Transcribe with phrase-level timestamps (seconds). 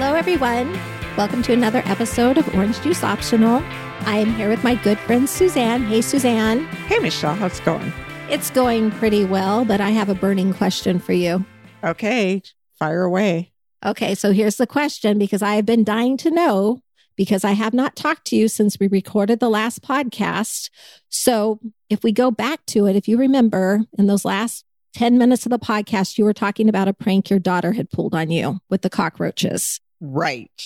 [0.00, 0.78] Hello, everyone.
[1.16, 3.60] Welcome to another episode of Orange Juice Optional.
[4.06, 5.82] I am here with my good friend Suzanne.
[5.86, 6.66] Hey, Suzanne.
[6.86, 7.92] Hey, Michelle, how's it going?
[8.30, 11.44] It's going pretty well, but I have a burning question for you.
[11.82, 12.42] Okay,
[12.78, 13.50] fire away.
[13.84, 16.80] Okay, so here's the question because I have been dying to know
[17.16, 20.70] because I have not talked to you since we recorded the last podcast.
[21.08, 21.58] So
[21.90, 25.50] if we go back to it, if you remember in those last 10 minutes of
[25.50, 28.82] the podcast, you were talking about a prank your daughter had pulled on you with
[28.82, 29.80] the cockroaches.
[30.00, 30.62] Right.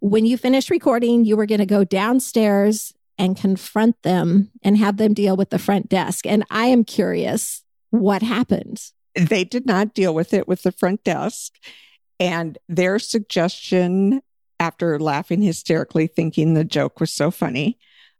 [0.00, 4.96] When you finished recording, you were going to go downstairs and confront them and have
[4.96, 6.26] them deal with the front desk.
[6.26, 8.80] And I am curious what happened.
[9.14, 11.54] They did not deal with it with the front desk.
[12.20, 14.20] And their suggestion,
[14.60, 17.78] after laughing hysterically, thinking the joke was so funny,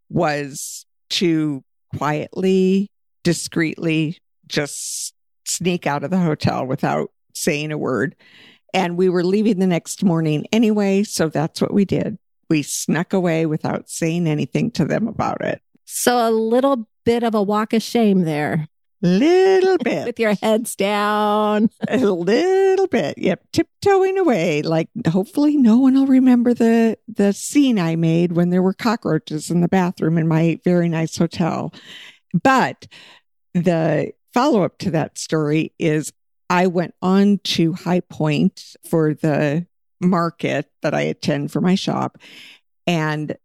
[0.08, 1.62] was to
[1.96, 2.90] quietly,
[3.22, 5.14] discreetly just
[5.46, 8.16] sneak out of the hotel without saying a word.
[8.74, 11.02] And we were leaving the next morning anyway.
[11.02, 12.18] So that's what we did.
[12.50, 15.60] We snuck away without saying anything to them about it.
[15.84, 18.68] So a little bit of a walk of shame there.
[19.00, 20.06] Little bit.
[20.06, 21.70] with your heads down.
[21.88, 23.16] a little bit.
[23.16, 23.42] Yep.
[23.52, 24.62] Tiptoeing away.
[24.62, 29.50] Like hopefully no one will remember the the scene I made when there were cockroaches
[29.50, 31.72] in the bathroom in my very nice hotel.
[32.42, 32.86] But
[33.54, 36.12] the follow up to that story is
[36.50, 39.66] I went on to High Point for the
[40.00, 42.18] market that I attend for my shop.
[42.86, 43.36] And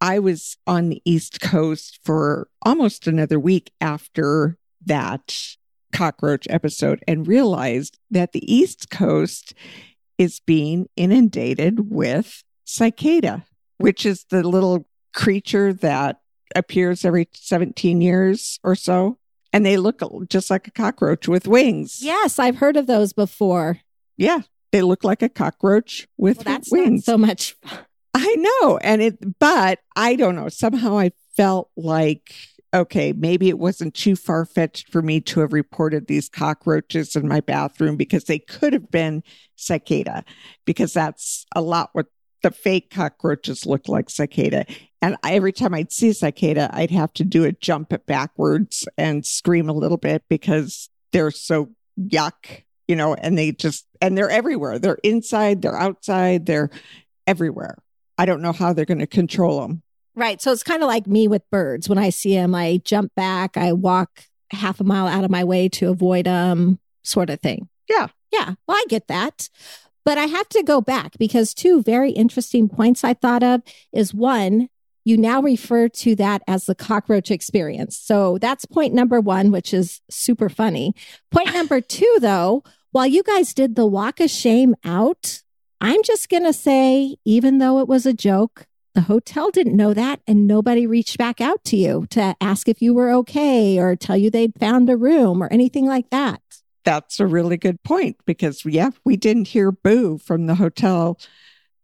[0.00, 5.56] I was on the East Coast for almost another week after that
[5.92, 9.54] cockroach episode and realized that the East Coast
[10.18, 13.44] is being inundated with cicada,
[13.78, 16.20] which is the little creature that
[16.54, 19.18] appears every 17 years or so
[19.52, 22.00] and they look just like a cockroach with wings.
[22.02, 23.80] Yes, I've heard of those before.
[24.16, 24.40] Yeah,
[24.72, 27.04] they look like a cockroach with well, that's wings.
[27.04, 27.56] so much.
[28.14, 30.48] I know, and it, but I don't know.
[30.48, 32.34] Somehow I felt like
[32.74, 37.26] okay, maybe it wasn't too far fetched for me to have reported these cockroaches in
[37.26, 39.22] my bathroom because they could have been
[39.56, 40.24] cicada,
[40.64, 42.06] because that's a lot what
[42.46, 44.64] the fake cockroaches look like cicada.
[45.02, 49.26] And I, every time I'd see cicada, I'd have to do a jump backwards and
[49.26, 51.70] scream a little bit because they're so
[52.00, 54.78] yuck, you know, and they just, and they're everywhere.
[54.78, 56.70] They're inside, they're outside, they're
[57.26, 57.78] everywhere.
[58.16, 59.82] I don't know how they're going to control them.
[60.14, 60.40] Right.
[60.40, 61.88] So it's kind of like me with birds.
[61.88, 65.42] When I see them, I jump back, I walk half a mile out of my
[65.42, 67.68] way to avoid them, sort of thing.
[67.88, 68.06] Yeah.
[68.30, 68.54] Yeah.
[68.68, 69.48] Well, I get that.
[70.06, 73.62] But I have to go back because two very interesting points I thought of
[73.92, 74.68] is one,
[75.04, 77.98] you now refer to that as the cockroach experience.
[77.98, 80.94] So that's point number one, which is super funny.
[81.32, 82.62] Point number two, though,
[82.92, 85.42] while you guys did the walk of shame out,
[85.80, 89.92] I'm just going to say, even though it was a joke, the hotel didn't know
[89.92, 93.96] that and nobody reached back out to you to ask if you were okay or
[93.96, 96.40] tell you they'd found a room or anything like that.
[96.86, 101.18] That's a really good point because, yeah, we didn't hear boo from the hotel.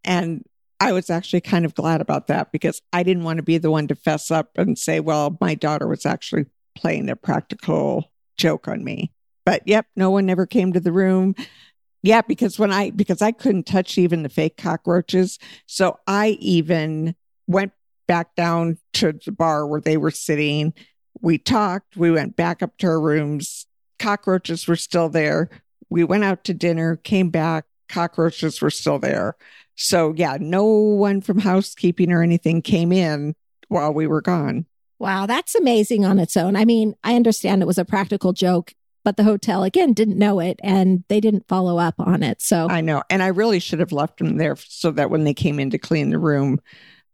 [0.04, 0.44] And
[0.80, 3.70] I was actually kind of glad about that because I didn't want to be the
[3.70, 8.68] one to fess up and say, well, my daughter was actually playing a practical joke
[8.68, 9.12] on me.
[9.44, 11.34] But yep, no one ever came to the room.
[12.02, 17.14] Yeah, because when I because I couldn't touch even the fake cockroaches, so I even
[17.46, 17.72] went
[18.08, 20.74] back down to the bar where they were sitting.
[21.20, 23.66] We talked, we went back up to our rooms.
[24.02, 25.48] Cockroaches were still there.
[25.90, 29.36] We went out to dinner, came back, cockroaches were still there.
[29.76, 33.34] So, yeah, no one from housekeeping or anything came in
[33.68, 34.66] while we were gone.
[34.98, 36.56] Wow, that's amazing on its own.
[36.56, 38.74] I mean, I understand it was a practical joke,
[39.04, 42.40] but the hotel, again, didn't know it and they didn't follow up on it.
[42.40, 43.02] So, I know.
[43.10, 45.78] And I really should have left them there so that when they came in to
[45.78, 46.60] clean the room,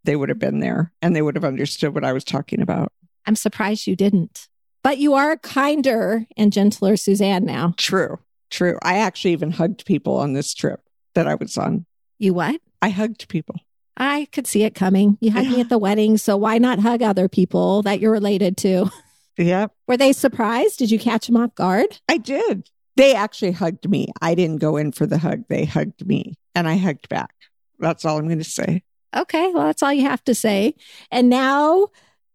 [0.05, 2.93] they would have been there and they would have understood what I was talking about.
[3.27, 4.49] I'm surprised you didn't.
[4.89, 7.75] But you are kinder and gentler Suzanne now.
[7.77, 8.21] True.
[8.49, 8.79] True.
[8.83, 10.81] I actually even hugged people on this trip
[11.13, 11.85] that I was on.
[12.19, 12.59] You what?
[12.81, 13.57] I hugged people.
[13.99, 15.19] I could see it coming.
[15.21, 18.57] You hugged me at the wedding, so why not hug other people that you're related
[18.59, 18.91] to?
[19.37, 19.67] Yeah.
[19.87, 20.79] Were they surprised?
[20.79, 22.01] Did you catch them off guard?
[22.09, 22.71] I did.
[22.97, 24.09] They actually hugged me.
[24.23, 25.45] I didn't go in for the hug.
[25.51, 27.35] They hugged me and I hugged back.
[27.79, 28.85] That's all I'm going to say.
[29.15, 29.53] Okay.
[29.53, 30.77] Well, that's all you have to say.
[31.11, 31.89] And now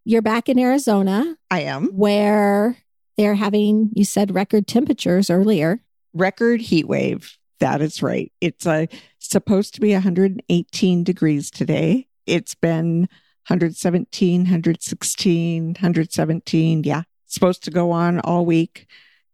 [0.06, 1.36] you're back in Arizona.
[1.50, 1.88] I am.
[1.88, 2.78] Where
[3.18, 5.82] they're having, you said record temperatures earlier.
[6.14, 7.38] Record heat wave.
[7.60, 8.32] That is right.
[8.42, 8.88] It's uh,
[9.20, 12.08] supposed to be 118 degrees today.
[12.26, 13.02] It's been
[13.48, 16.84] 117, 116, 117.
[16.84, 17.04] Yeah.
[17.26, 18.88] It's supposed to go on all week.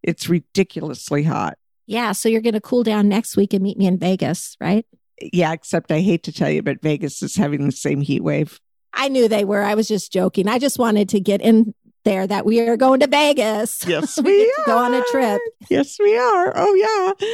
[0.03, 1.57] It's ridiculously hot.
[1.87, 2.11] Yeah.
[2.11, 4.85] So you're going to cool down next week and meet me in Vegas, right?
[5.33, 8.59] Yeah, except I hate to tell you, but Vegas is having the same heat wave.
[8.93, 9.61] I knew they were.
[9.63, 10.47] I was just joking.
[10.47, 11.73] I just wanted to get in
[12.05, 13.85] there that we are going to Vegas.
[13.87, 15.41] Yes, we, we go on a trip.
[15.69, 16.53] Yes, we are.
[16.55, 16.73] Oh,
[17.19, 17.27] yeah.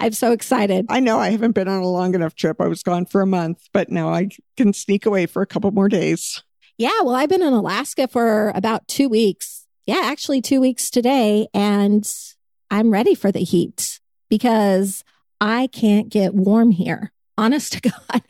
[0.00, 0.86] I'm so excited.
[0.88, 2.60] I know I haven't been on a long enough trip.
[2.60, 5.70] I was gone for a month, but now I can sneak away for a couple
[5.70, 6.42] more days.
[6.76, 9.66] Yeah, well, I've been in Alaska for about two weeks.
[9.86, 11.48] Yeah, actually, two weeks today.
[11.52, 12.08] And
[12.70, 15.02] I'm ready for the heat because
[15.40, 17.12] I can't get warm here.
[17.38, 17.80] Honest to
[18.10, 18.22] God,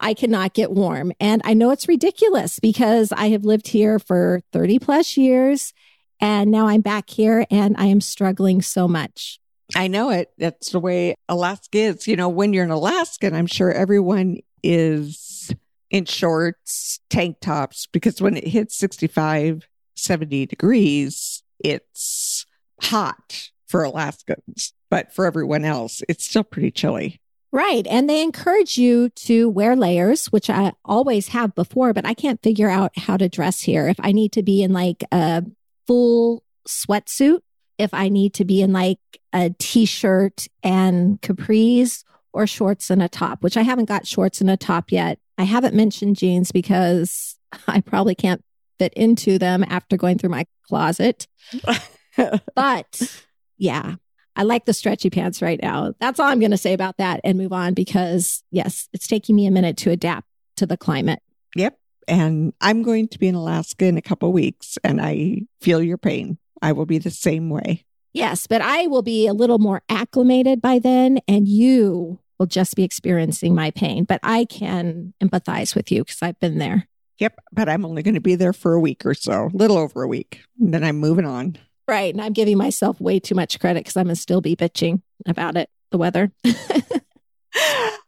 [0.00, 1.12] I cannot get warm.
[1.20, 5.72] And I know it's ridiculous because I have lived here for 30 plus years
[6.20, 9.38] and now I'm back here and I am struggling so much.
[9.74, 10.30] I know it.
[10.38, 12.06] That's the way Alaska is.
[12.06, 15.52] You know, when you're in Alaska, and I'm sure everyone is
[15.90, 19.66] in shorts, tank tops, because when it hits 65,
[19.96, 22.46] 70 degrees, it's
[22.80, 24.72] hot for Alaskans.
[24.88, 27.20] But for everyone else, it's still pretty chilly.
[27.56, 27.86] Right.
[27.86, 32.42] And they encourage you to wear layers, which I always have before, but I can't
[32.42, 33.88] figure out how to dress here.
[33.88, 35.42] If I need to be in like a
[35.86, 37.40] full sweatsuit,
[37.78, 38.98] if I need to be in like
[39.32, 42.04] a t shirt and capris
[42.34, 45.18] or shorts and a top, which I haven't got shorts and a top yet.
[45.38, 48.44] I haven't mentioned jeans because I probably can't
[48.78, 51.26] fit into them after going through my closet.
[52.54, 53.20] but
[53.56, 53.94] yeah,
[54.36, 55.94] I like the stretchy pants right now.
[55.98, 59.34] That's all I'm going to say about that and move on because, yes, it's taking
[59.34, 60.28] me a minute to adapt
[60.58, 61.20] to the climate.
[61.56, 61.78] Yep.
[62.06, 65.98] And I'm going to be in Alaska in a couple weeks and I feel your
[65.98, 66.38] pain.
[66.62, 67.84] I will be the same way.
[68.12, 72.76] Yes, but I will be a little more acclimated by then and you will just
[72.76, 74.04] be experiencing my pain.
[74.04, 76.88] But I can empathize with you because I've been there.
[77.18, 77.38] Yep.
[77.52, 80.02] But I'm only going to be there for a week or so, a little over
[80.02, 80.42] a week.
[80.60, 81.56] And then I'm moving on.
[81.88, 82.12] Right.
[82.12, 85.02] And I'm giving myself way too much credit because I'm going to still be bitching
[85.26, 86.32] about it, the weather.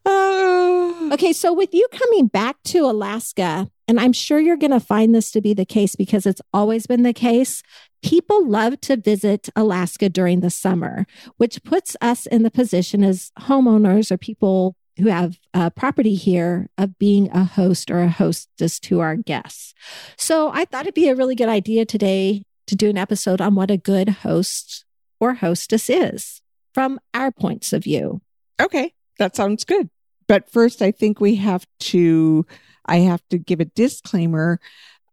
[0.05, 0.95] oh.
[1.11, 1.33] Okay.
[1.33, 5.31] So, with you coming back to Alaska, and I'm sure you're going to find this
[5.31, 7.63] to be the case because it's always been the case,
[8.03, 11.07] people love to visit Alaska during the summer,
[11.39, 16.69] which puts us in the position as homeowners or people who have uh, property here
[16.77, 19.73] of being a host or a hostess to our guests.
[20.17, 23.55] So I thought it'd be a really good idea today to do an episode on
[23.55, 24.85] what a good host
[25.21, 26.41] or hostess is
[26.73, 28.21] from our points of view.
[28.61, 29.91] Okay, that sounds good.
[30.27, 32.47] But first, I think we have to,
[32.85, 34.61] I have to give a disclaimer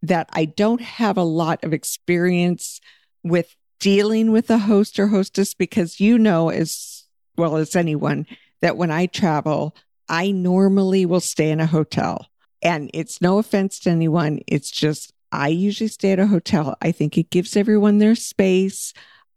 [0.02, 2.80] that I don't have a lot of experience
[3.24, 7.06] with dealing with a host or hostess because you know as
[7.38, 8.28] well as anyone
[8.62, 9.76] that when I travel,
[10.08, 12.28] I normally will stay in a hotel.
[12.62, 14.40] And it's no offense to anyone.
[14.48, 16.78] It's just, I usually stay at a hotel.
[16.82, 18.94] I think it gives everyone their space.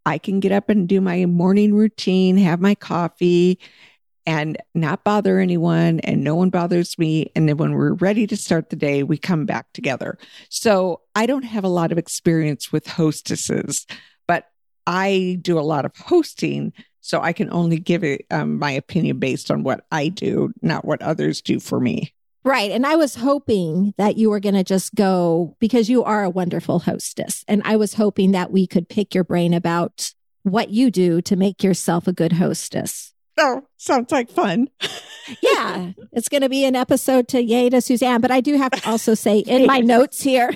[0.07, 3.59] I can get up and do my morning routine, have my coffee,
[4.25, 7.33] and not bother anyone and no one bothers me.
[7.35, 10.19] And then when we're ready to start the day, we come back together.
[10.51, 13.87] So I don't have a lot of experience with hostesses,
[14.27, 14.51] but
[14.87, 16.75] I do a lot of hosting.
[17.01, 20.85] So I can only give it um, my opinion based on what I do, not
[20.85, 22.13] what others do for me.
[22.49, 22.71] Right.
[22.71, 26.31] And I was hoping that you were going to just go because you are a
[26.31, 27.45] wonderful hostess.
[27.47, 30.15] And I was hoping that we could pick your brain about
[30.45, 33.13] what you do to make yourself a good hostess.
[33.39, 34.69] Oh, sounds like fun.
[35.43, 38.73] yeah, it's going to be an episode to Yay to Suzanne, but I do have
[38.73, 40.51] to also say in my notes here,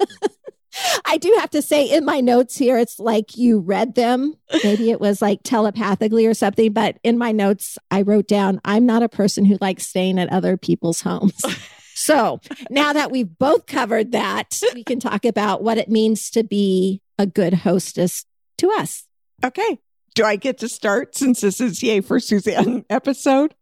[1.04, 4.34] I do have to say in my notes here, it's like you read them.
[4.64, 8.86] Maybe it was like telepathically or something, but in my notes, I wrote down, I'm
[8.86, 11.40] not a person who likes staying at other people's homes.
[11.92, 16.42] So now that we've both covered that, we can talk about what it means to
[16.42, 18.24] be a good hostess
[18.56, 19.06] to us.
[19.44, 19.78] Okay
[20.14, 23.54] do I get to start since this is Yay for Suzanne episode?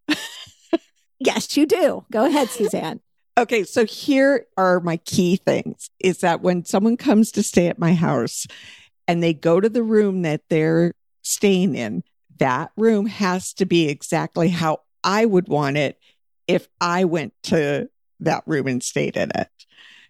[1.18, 2.04] yes, you do.
[2.10, 3.00] Go ahead, Suzanne.
[3.38, 7.78] Okay, so here are my key things is that when someone comes to stay at
[7.78, 8.48] my house
[9.06, 10.92] and they go to the room that they're
[11.22, 12.02] staying in,
[12.38, 16.00] that room has to be exactly how I would want it
[16.48, 19.48] if I went to that room and stayed in it.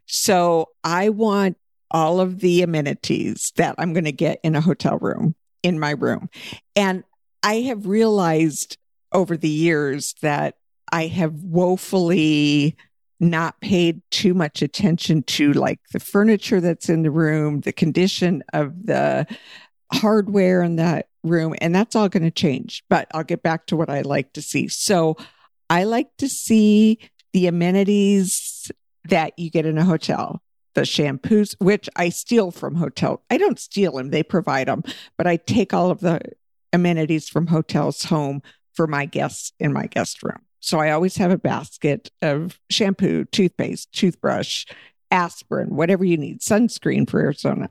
[0.06, 1.58] So I want
[1.90, 5.90] all of the amenities that I'm going to get in a hotel room in my
[5.90, 6.30] room.
[6.74, 7.04] And
[7.42, 8.78] I have realized
[9.12, 10.54] over the years that
[10.90, 12.74] I have woefully
[13.20, 18.42] not paid too much attention to like the furniture that's in the room, the condition
[18.52, 19.26] of the
[19.92, 21.54] hardware in that room.
[21.60, 22.84] And that's all going to change.
[22.88, 24.68] But I'll get back to what I like to see.
[24.68, 25.16] So
[25.68, 26.98] I like to see
[27.32, 28.70] the amenities
[29.08, 30.42] that you get in a hotel
[30.74, 33.22] the shampoos, which I steal from hotel.
[33.30, 34.84] I don't steal them; they provide them,
[35.16, 36.20] but I take all of the
[36.72, 38.42] amenities from hotels home
[38.74, 40.38] for my guests in my guest room.
[40.60, 44.66] So I always have a basket of shampoo, toothpaste, toothbrush,
[45.10, 47.68] aspirin, whatever you need, sunscreen for Arizona.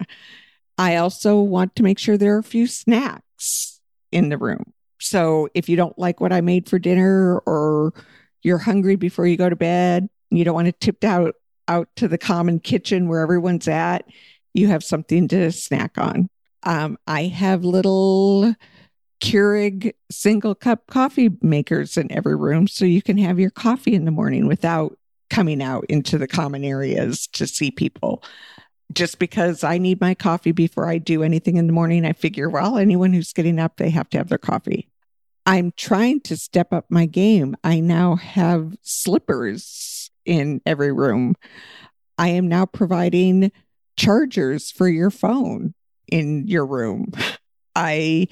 [0.78, 4.74] I also want to make sure there are a few snacks in the room.
[5.00, 7.94] So if you don't like what I made for dinner or
[8.42, 11.36] you're hungry before you go to bed, you don't want to tip out
[11.68, 14.06] out to the common kitchen where everyone's at,
[14.54, 16.30] you have something to snack on.
[16.64, 18.56] Um, I have little
[19.22, 24.06] Keurig single cup coffee makers in every room so you can have your coffee in
[24.06, 24.98] the morning without
[25.30, 28.24] coming out into the common areas to see people.
[28.94, 32.50] Just because I need my coffee before I do anything in the morning, I figure,
[32.50, 34.90] well, anyone who's getting up, they have to have their coffee.
[35.46, 37.56] I'm trying to step up my game.
[37.64, 41.36] I now have slippers in every room.
[42.18, 43.52] I am now providing
[43.98, 45.74] chargers for your phone
[46.08, 47.12] in your room.
[47.76, 48.28] I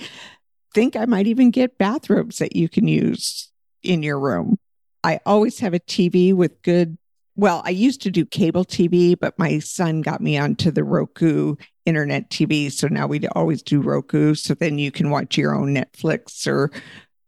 [0.75, 3.50] think I might even get bathrobes that you can use
[3.82, 4.60] in your room.
[5.03, 6.98] I always have a TV with good,
[7.36, 11.55] well, I used to do cable TV, but my son got me onto the Roku
[11.86, 12.72] internet TV.
[12.72, 14.36] So now we always do Roku.
[14.36, 16.72] So then you can watch your own Netflix or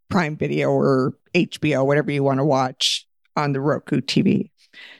[0.09, 4.51] Prime Video or HBO, whatever you want to watch on the Roku TV.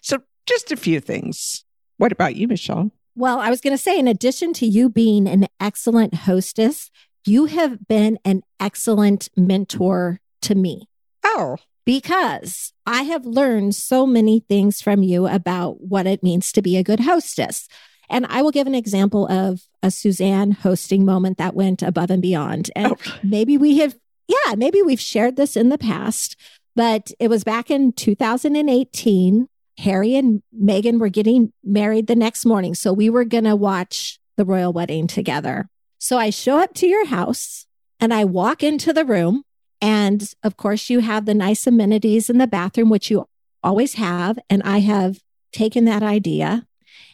[0.02, 1.66] So just a few things.
[1.98, 2.92] What about you, Michelle?
[3.16, 6.92] Well, I was going to say, in addition to you being an excellent hostess,
[7.28, 10.88] you have been an excellent mentor to me.
[11.24, 11.58] Oh.
[11.86, 16.78] Because I have learned so many things from you about what it means to be
[16.78, 17.68] a good hostess.
[18.10, 22.22] And I will give an example of a Suzanne hosting moment that went above and
[22.22, 22.72] beyond.
[22.76, 23.20] And oh.
[23.24, 23.96] maybe we have,
[24.28, 26.36] yeah, maybe we've shared this in the past,
[26.76, 29.48] but it was back in 2018.
[29.80, 32.74] Harry and Meghan were getting married the next morning.
[32.74, 35.70] So we were going to watch the royal wedding together.
[36.00, 37.66] So I show up to your house
[38.00, 39.44] and I walk into the room.
[39.82, 43.28] And of course, you have the nice amenities in the bathroom, which you
[43.64, 44.40] always have.
[44.50, 45.20] And I have
[45.52, 46.66] taken that idea.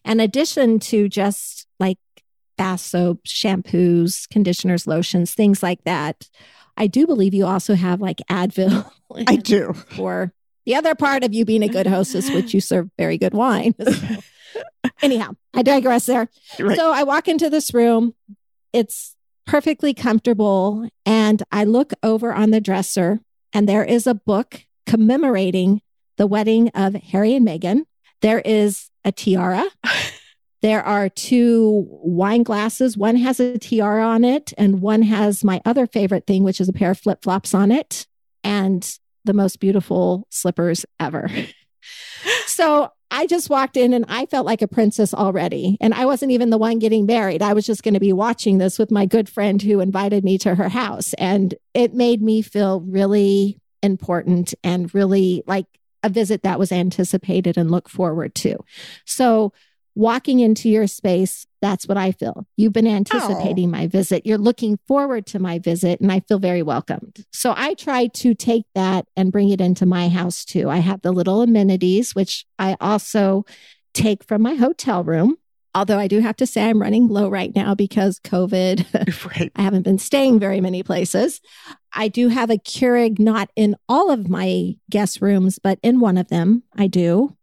[0.06, 1.98] In addition to just like
[2.58, 6.30] bath soaps, shampoos, conditioners, lotions, things like that,
[6.78, 8.90] I do believe you also have like Advil.
[9.28, 9.74] I do.
[9.74, 10.34] For
[10.66, 13.76] the other part of you being a good hostess, which you serve very good wine.
[15.02, 16.30] anyhow, I digress there.
[16.60, 16.78] Right.
[16.78, 18.14] So I walk into this room
[18.74, 19.16] it's
[19.46, 20.88] perfectly comfortable.
[21.06, 23.20] And I look over on the dresser,
[23.54, 25.82] and there is a book commemorating
[26.18, 27.84] the wedding of Harry and Meghan.
[28.22, 29.66] There is a tiara.
[30.64, 32.98] There are two wine glasses.
[32.98, 36.70] One has a tiara on it, and one has my other favorite thing, which is
[36.70, 38.08] a pair of flip flops on it,
[38.46, 41.30] and the most beautiful slippers ever.
[42.46, 45.78] so I just walked in and I felt like a princess already.
[45.80, 47.44] And I wasn't even the one getting married.
[47.44, 50.40] I was just going to be watching this with my good friend who invited me
[50.40, 51.14] to her house.
[51.14, 55.68] And it made me feel really important and really like
[56.02, 58.58] a visit that was anticipated and looked forward to.
[59.06, 59.54] So
[59.96, 62.48] walking into your space, that's what I feel.
[62.58, 63.72] You've been anticipating oh.
[63.72, 64.26] my visit.
[64.26, 67.26] You're looking forward to my visit, and I feel very welcomed.
[67.32, 70.70] So I try to take that and bring it into my house too.
[70.70, 73.46] I have the little amenities, which I also
[73.94, 75.38] take from my hotel room.
[75.76, 78.86] Although I do have to say I'm running low right now because COVID.
[79.40, 79.52] Right.
[79.56, 81.42] I haven't been staying very many places.
[81.94, 86.18] I do have a Keurig, not in all of my guest rooms, but in one
[86.18, 87.36] of them, I do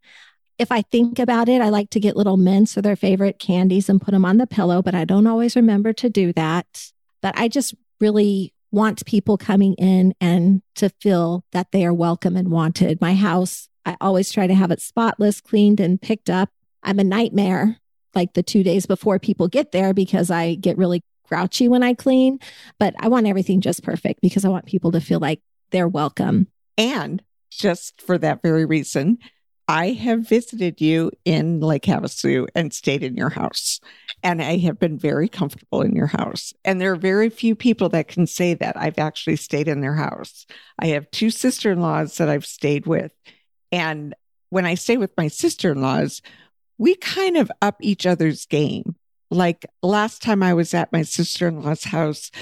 [0.61, 3.89] if I think about it, I like to get little mints or their favorite candies
[3.89, 6.93] and put them on the pillow, but I don't always remember to do that.
[7.23, 12.37] But I just really want people coming in and to feel that they are welcome
[12.37, 13.01] and wanted.
[13.01, 16.51] My house, I always try to have it spotless, cleaned, and picked up.
[16.83, 17.79] I'm a nightmare
[18.15, 21.95] like the two days before people get there because I get really grouchy when I
[21.95, 22.39] clean,
[22.79, 25.41] but I want everything just perfect because I want people to feel like
[25.71, 26.49] they're welcome.
[26.77, 29.19] And just for that very reason,
[29.71, 33.79] I have visited you in Lake Havasu and stayed in your house.
[34.21, 36.53] And I have been very comfortable in your house.
[36.65, 39.95] And there are very few people that can say that I've actually stayed in their
[39.95, 40.45] house.
[40.81, 43.13] I have two sister in laws that I've stayed with.
[43.71, 44.13] And
[44.49, 46.21] when I stay with my sister in laws,
[46.77, 48.97] we kind of up each other's game.
[49.31, 52.33] Like last time I was at my sister in law's house,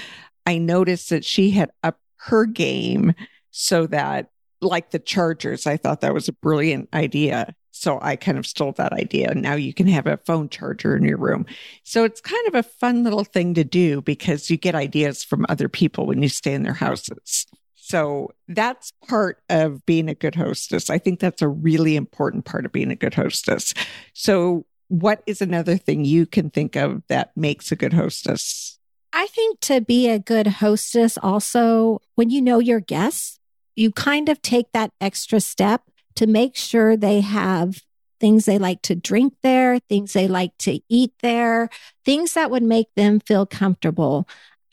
[0.47, 3.13] I noticed that she had up her game
[3.51, 5.67] so that like the chargers.
[5.67, 7.55] I thought that was a brilliant idea.
[7.71, 9.29] So I kind of stole that idea.
[9.29, 11.45] And now you can have a phone charger in your room.
[11.83, 15.45] So it's kind of a fun little thing to do because you get ideas from
[15.47, 17.45] other people when you stay in their houses.
[17.75, 20.91] So that's part of being a good hostess.
[20.91, 23.73] I think that's a really important part of being a good hostess.
[24.13, 28.79] So, what is another thing you can think of that makes a good hostess?
[29.11, 33.38] I think to be a good hostess, also, when you know your guests,
[33.79, 35.83] you kind of take that extra step
[36.15, 37.81] to make sure they have
[38.19, 41.69] things they like to drink there, things they like to eat there,
[42.03, 44.27] things that would make them feel comfortable.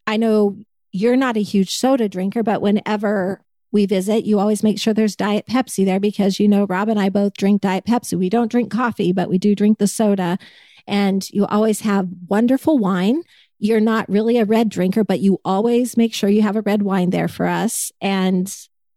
[0.06, 0.58] I know
[0.90, 5.14] you're not a huge soda drinker, but whenever we visit, you always make sure there's
[5.14, 8.18] Diet Pepsi there because you know, Rob and I both drink Diet Pepsi.
[8.18, 10.38] We don't drink coffee, but we do drink the soda.
[10.86, 13.22] And you always have wonderful wine.
[13.58, 16.82] You're not really a red drinker, but you always make sure you have a red
[16.82, 17.92] wine there for us.
[18.00, 18.52] And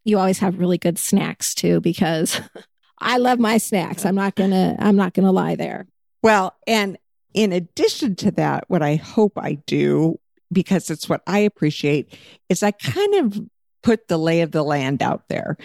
[0.10, 2.42] you always have really good snacks too, because
[3.00, 4.06] I love my snacks.
[4.06, 5.88] I'm not gonna, I'm not gonna lie there.
[6.22, 6.98] Well, and
[7.34, 10.20] in addition to that, what I hope I do,
[10.52, 12.18] because it's what I appreciate,
[12.50, 13.40] is I kind of
[13.84, 15.58] put the lay of the land out there.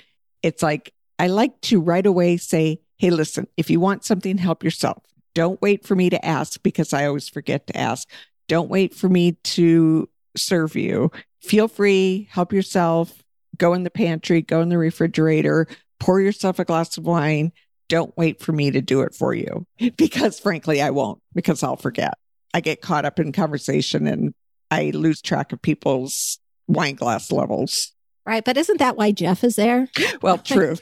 [0.43, 4.63] It's like I like to right away say, Hey, listen, if you want something, help
[4.63, 5.03] yourself.
[5.35, 8.09] Don't wait for me to ask because I always forget to ask.
[8.47, 11.11] Don't wait for me to serve you.
[11.43, 13.24] Feel free, help yourself,
[13.57, 15.67] go in the pantry, go in the refrigerator,
[16.01, 17.53] pour yourself a glass of wine.
[17.89, 21.77] Don't wait for me to do it for you because frankly, I won't because I'll
[21.77, 22.15] forget.
[22.53, 24.35] I get caught up in conversation and
[24.71, 27.94] I lose track of people's wine glass levels.
[28.27, 28.45] Right.
[28.45, 29.89] But isn't that why Jeff is there?
[30.23, 30.77] Well, true.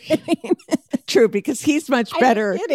[1.06, 2.58] true, because he's much better.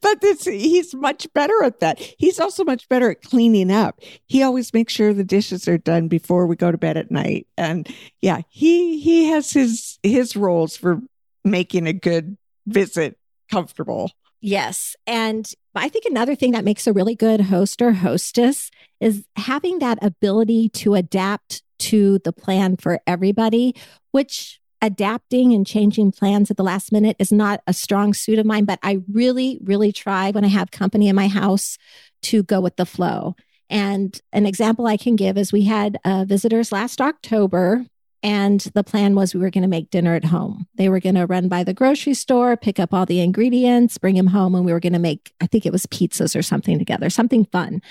[0.00, 1.98] But this, he's much better at that.
[1.98, 4.00] He's also much better at cleaning up.
[4.26, 7.48] He always makes sure the dishes are done before we go to bed at night.
[7.56, 7.88] And
[8.22, 11.00] yeah, he he has his his roles for
[11.44, 13.18] making a good visit
[13.50, 14.12] comfortable.
[14.40, 14.94] Yes.
[15.06, 18.70] And I think another thing that makes a really good host or hostess
[19.00, 23.74] is having that ability to adapt to the plan for everybody,
[24.12, 28.46] which adapting and changing plans at the last minute is not a strong suit of
[28.46, 31.78] mine, but I really, really try when I have company in my house
[32.22, 33.34] to go with the flow.
[33.70, 37.84] And an example I can give is we had uh, visitors last October,
[38.22, 40.66] and the plan was we were going to make dinner at home.
[40.74, 44.16] They were going to run by the grocery store, pick up all the ingredients, bring
[44.16, 46.78] them home, and we were going to make, I think it was pizzas or something
[46.78, 47.82] together, something fun.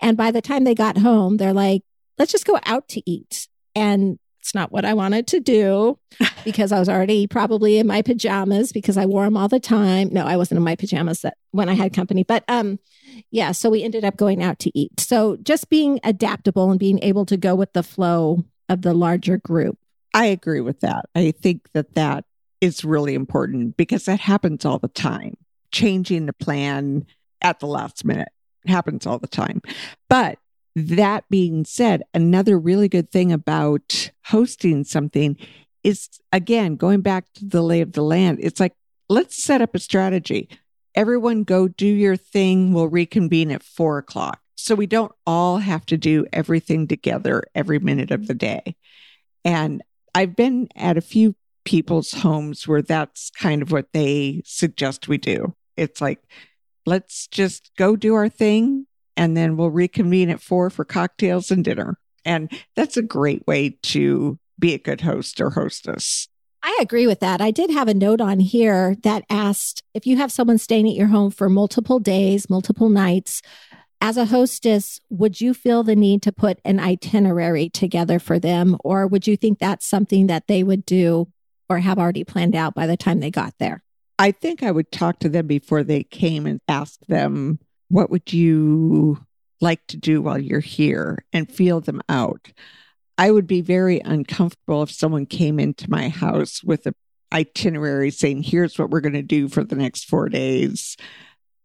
[0.00, 1.82] And by the time they got home, they're like,
[2.18, 3.48] let's just go out to eat.
[3.74, 5.98] And it's not what I wanted to do
[6.44, 10.10] because I was already probably in my pajamas because I wore them all the time.
[10.12, 12.78] No, I wasn't in my pajamas that, when I had company, but um
[13.30, 15.00] yeah, so we ended up going out to eat.
[15.00, 19.38] So just being adaptable and being able to go with the flow of the larger
[19.38, 19.78] group.
[20.12, 21.06] I agree with that.
[21.14, 22.24] I think that that
[22.60, 25.36] is really important because that happens all the time.
[25.72, 27.06] Changing the plan
[27.40, 28.28] at the last minute
[28.66, 29.60] happens all the time.
[30.08, 30.38] But
[30.74, 35.36] that being said, another really good thing about hosting something
[35.82, 38.74] is again, going back to the lay of the land, it's like,
[39.08, 40.48] let's set up a strategy.
[40.94, 42.72] Everyone go do your thing.
[42.72, 44.40] We'll reconvene at four o'clock.
[44.56, 48.76] So we don't all have to do everything together every minute of the day.
[49.44, 49.82] And
[50.14, 51.34] I've been at a few
[51.64, 55.54] people's homes where that's kind of what they suggest we do.
[55.76, 56.20] It's like,
[56.86, 61.64] let's just go do our thing and then we'll reconvene at four for cocktails and
[61.64, 61.98] dinner.
[62.24, 66.28] And that's a great way to be a good host or hostess.
[66.62, 67.42] I agree with that.
[67.42, 70.94] I did have a note on here that asked if you have someone staying at
[70.94, 73.42] your home for multiple days, multiple nights,
[74.00, 78.76] as a hostess, would you feel the need to put an itinerary together for them?
[78.84, 81.28] Or would you think that's something that they would do
[81.70, 83.82] or have already planned out by the time they got there?
[84.18, 88.32] I think I would talk to them before they came and ask them what would
[88.32, 89.24] you
[89.64, 92.52] like to do while you're here and feel them out.
[93.18, 96.94] I would be very uncomfortable if someone came into my house with an
[97.32, 100.96] itinerary saying, here's what we're going to do for the next four days,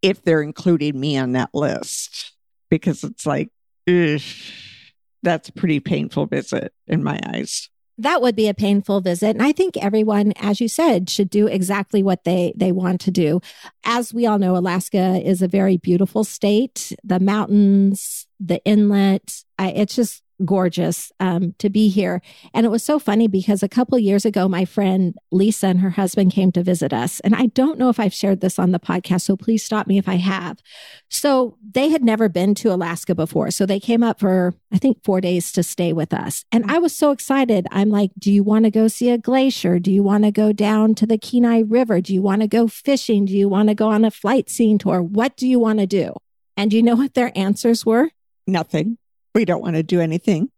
[0.02, 2.34] if they're including me on that list,
[2.70, 3.50] because it's like,
[3.86, 7.70] that's a pretty painful visit in my eyes
[8.00, 9.30] that would be a painful visit.
[9.30, 13.12] And i think everyone as you said should do exactly what they they want to
[13.12, 13.42] do.
[13.84, 16.94] As we all know alaska is a very beautiful state.
[17.04, 22.22] The mountains the inlet I, it's just gorgeous um, to be here.
[22.54, 25.92] And it was so funny because a couple years ago, my friend Lisa and her
[25.92, 27.20] husband came to visit us.
[27.22, 29.98] And I don't know if I've shared this on the podcast, so please stop me
[29.98, 30.60] if I have.
[31.10, 33.52] So they had never been to Alaska before.
[33.52, 36.46] So they came up for, I think, four days to stay with us.
[36.52, 37.68] And I was so excited.
[37.72, 39.80] I'm like, do you want to go see a glacier?
[39.80, 42.02] Do you want to go down to the Kenai River?
[42.02, 43.26] Do you want to go fishing?
[43.26, 45.02] Do you want to go on a flightseeing tour?
[45.02, 46.14] What do you want to do?
[46.56, 48.10] And you know what their answers were?
[48.46, 48.99] Nothing
[49.34, 50.50] we don't want to do anything.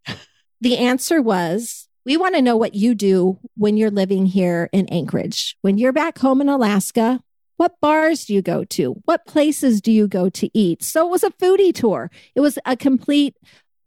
[0.60, 4.88] The answer was we want to know what you do when you're living here in
[4.90, 5.56] Anchorage.
[5.62, 7.20] When you're back home in Alaska,
[7.58, 8.94] what bars do you go to?
[9.06, 10.84] What places do you go to eat?
[10.84, 12.10] So it was a foodie tour.
[12.34, 13.38] It was a complete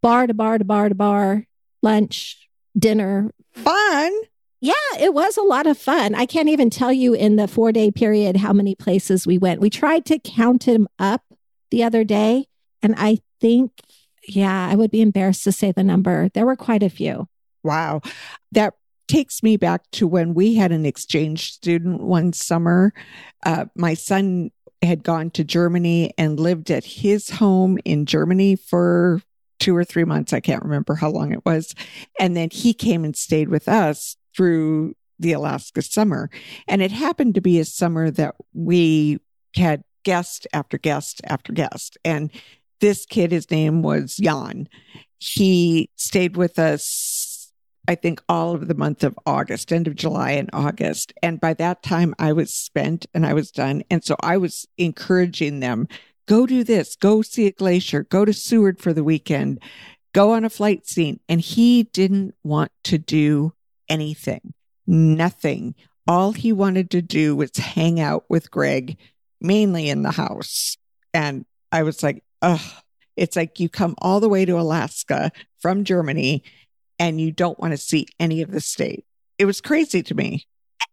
[0.01, 1.47] bar to bar to bar to bar,
[1.83, 3.31] lunch, dinner.
[3.53, 4.13] Fun.
[4.61, 6.15] Yeah, it was a lot of fun.
[6.15, 9.61] I can't even tell you in the four day period how many places we went.
[9.61, 11.23] We tried to count them up
[11.71, 12.47] the other day,
[12.81, 13.73] and I think,
[14.29, 16.29] yeah, I would be embarrassed to say the number.
[16.35, 17.29] There were quite a few.
[17.63, 18.03] Wow.
[18.53, 18.75] That
[19.09, 22.93] takes me back to when we had an exchange student one summer.
[23.45, 24.51] Uh, my son
[24.83, 29.21] had gone to Germany and lived at his home in Germany for
[29.61, 30.33] two or three months.
[30.33, 31.75] I can't remember how long it was.
[32.19, 36.29] And then he came and stayed with us through the Alaska summer.
[36.69, 39.21] And it happened to be a summer that we
[39.55, 41.97] had guest after guest after guest.
[42.05, 42.31] And
[42.85, 44.69] this kid, his name was Jan.
[45.19, 47.51] He stayed with us,
[47.89, 51.15] I think, all of the month of August, end of July and August.
[51.23, 53.85] And by that time, I was spent and I was done.
[53.91, 55.89] And so I was encouraging them
[56.27, 59.63] go do this, go see a glacier, go to Seward for the weekend,
[60.13, 61.21] go on a flightseeing.
[61.27, 63.55] And he didn't want to do
[63.89, 64.53] anything,
[64.87, 65.75] nothing.
[66.07, 68.99] All he wanted to do was hang out with Greg,
[69.41, 70.77] mainly in the house.
[71.15, 72.75] And I was like, oh,
[73.17, 76.45] it's like you come all the way to Alaska from Germany
[76.99, 79.05] and you don't want to see any of the state.
[79.39, 80.47] It was crazy to me.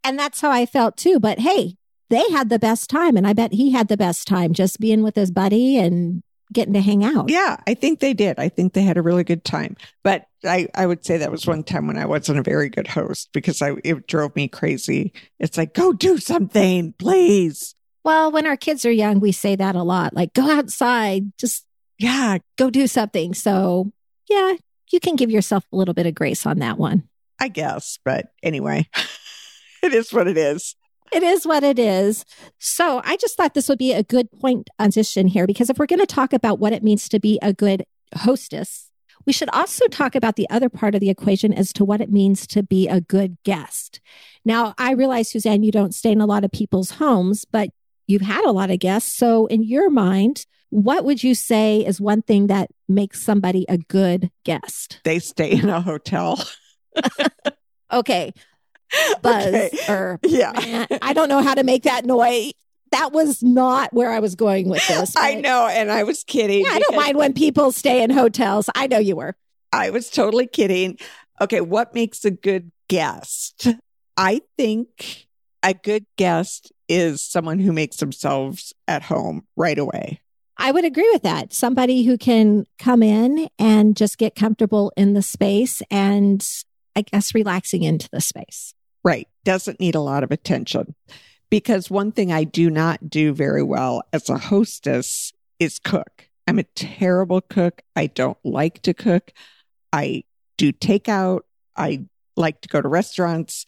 [0.03, 1.19] And that's how I felt too.
[1.19, 1.75] But hey,
[2.09, 3.17] they had the best time.
[3.17, 6.73] And I bet he had the best time just being with his buddy and getting
[6.73, 7.29] to hang out.
[7.29, 8.39] Yeah, I think they did.
[8.39, 9.77] I think they had a really good time.
[10.03, 12.87] But I, I would say that was one time when I wasn't a very good
[12.87, 15.13] host because I it drove me crazy.
[15.39, 17.75] It's like, go do something, please.
[18.03, 20.13] Well, when our kids are young, we say that a lot.
[20.13, 21.65] Like, go outside, just
[21.97, 23.33] yeah, go do something.
[23.33, 23.91] So
[24.29, 24.53] yeah,
[24.91, 27.07] you can give yourself a little bit of grace on that one.
[27.39, 27.99] I guess.
[28.03, 28.87] But anyway,
[29.83, 30.75] it is what it is
[31.11, 32.25] it is what it is.
[32.59, 35.85] So I just thought this would be a good point transition here because if we're
[35.85, 37.85] going to talk about what it means to be a good
[38.15, 38.89] hostess,
[39.25, 42.11] we should also talk about the other part of the equation as to what it
[42.11, 43.99] means to be a good guest.
[44.43, 47.69] Now, I realize, Suzanne, you don't stay in a lot of people's homes, but
[48.11, 49.15] you've had a lot of guests.
[49.15, 53.77] So, in your mind, what would you say is one thing that makes somebody a
[53.77, 54.99] good guest?
[55.03, 56.43] They stay in a hotel.
[57.91, 58.33] okay
[59.21, 59.69] buzz okay.
[59.87, 60.85] or yeah.
[61.01, 62.53] I don't know how to make that noise.
[62.91, 65.15] That was not where I was going with this.
[65.15, 66.65] I know, and I was kidding.
[66.65, 68.69] Yeah, I don't mind when people stay in hotels.
[68.75, 69.35] I know you were.
[69.71, 70.97] I was totally kidding.
[71.39, 73.67] Okay, what makes a good guest?
[74.17, 75.27] I think
[75.63, 80.19] a good guest is someone who makes themselves at home right away.
[80.57, 81.53] I would agree with that.
[81.53, 86.45] Somebody who can come in and just get comfortable in the space and
[86.93, 88.75] I guess relaxing into the space.
[89.05, 89.29] Right.
[89.45, 90.93] Doesn't need a lot of attention.
[91.49, 96.27] Because one thing I do not do very well as a hostess is cook.
[96.45, 97.81] I'm a terrible cook.
[97.95, 99.31] I don't like to cook.
[99.93, 100.25] I
[100.57, 101.41] do takeout.
[101.77, 103.65] I like to go to restaurants.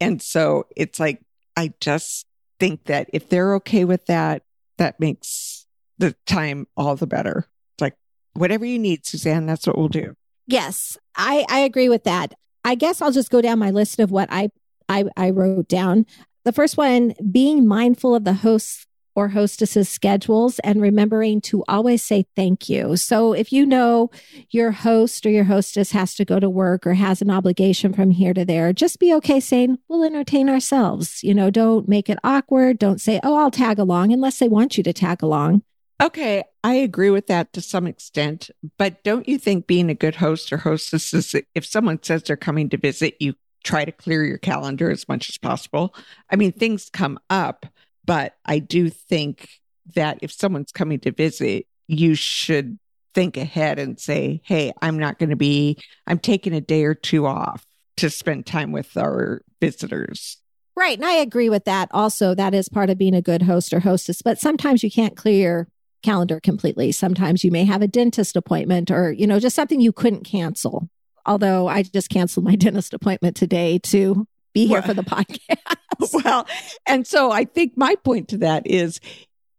[0.00, 1.20] And so it's like,
[1.56, 2.26] I just
[2.64, 4.42] think that if they're okay with that,
[4.78, 5.66] that makes
[5.98, 7.46] the time all the better.
[7.74, 7.94] It's like,
[8.32, 10.14] whatever you need, Suzanne, that's what we'll do.
[10.46, 12.32] Yes, I, I agree with that.
[12.64, 14.48] I guess I'll just go down my list of what I
[14.88, 16.06] I, I wrote down.
[16.44, 22.02] The first one being mindful of the hosts or hostesses schedules and remembering to always
[22.02, 22.96] say thank you.
[22.96, 24.10] So if you know
[24.50, 28.10] your host or your hostess has to go to work or has an obligation from
[28.10, 31.22] here to there, just be okay saying, we'll entertain ourselves.
[31.22, 32.78] You know, don't make it awkward.
[32.78, 35.62] Don't say, oh, I'll tag along unless they want you to tag along.
[36.02, 38.50] Okay, I agree with that to some extent.
[38.78, 42.36] But don't you think being a good host or hostess is if someone says they're
[42.36, 45.94] coming to visit, you try to clear your calendar as much as possible.
[46.30, 47.64] I mean, things come up,
[48.04, 49.48] but I do think
[49.94, 52.78] that if someone's coming to visit, you should
[53.14, 56.94] think ahead and say, hey, I'm not going to be, I'm taking a day or
[56.94, 57.66] two off
[57.98, 60.38] to spend time with our visitors.
[60.76, 60.98] Right.
[60.98, 61.88] And I agree with that.
[61.92, 65.16] Also, that is part of being a good host or hostess, but sometimes you can't
[65.16, 65.68] clear your
[66.02, 66.90] calendar completely.
[66.90, 70.88] Sometimes you may have a dentist appointment or, you know, just something you couldn't cancel
[71.26, 76.24] although I just canceled my dentist appointment today to be here well, for the podcast.
[76.24, 76.46] well,
[76.86, 79.00] and so I think my point to that is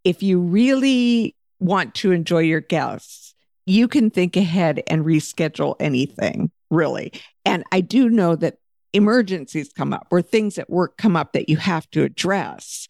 [0.02, 3.34] if you really want to enjoy your guests,
[3.66, 7.12] you can think ahead and reschedule anything, really.
[7.44, 8.58] And I do know that
[8.92, 12.88] emergencies come up or things at work come up that you have to address,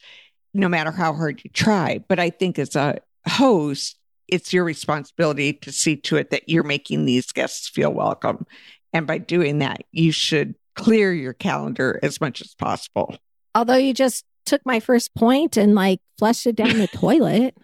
[0.54, 2.04] no matter how hard you try.
[2.08, 6.62] But I think as a host, it's your responsibility to see to it that you're
[6.62, 8.46] making these guests feel welcome.
[8.92, 13.16] And by doing that, you should clear your calendar as much as possible.
[13.54, 17.56] Although you just took my first point and like flushed it down the toilet.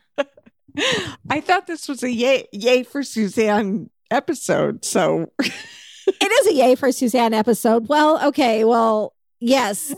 [1.30, 4.84] I thought this was a yay, yay for Suzanne episode.
[4.84, 7.88] So it is a yay for Suzanne episode.
[7.88, 8.64] Well, okay.
[8.64, 9.92] Well, Yes.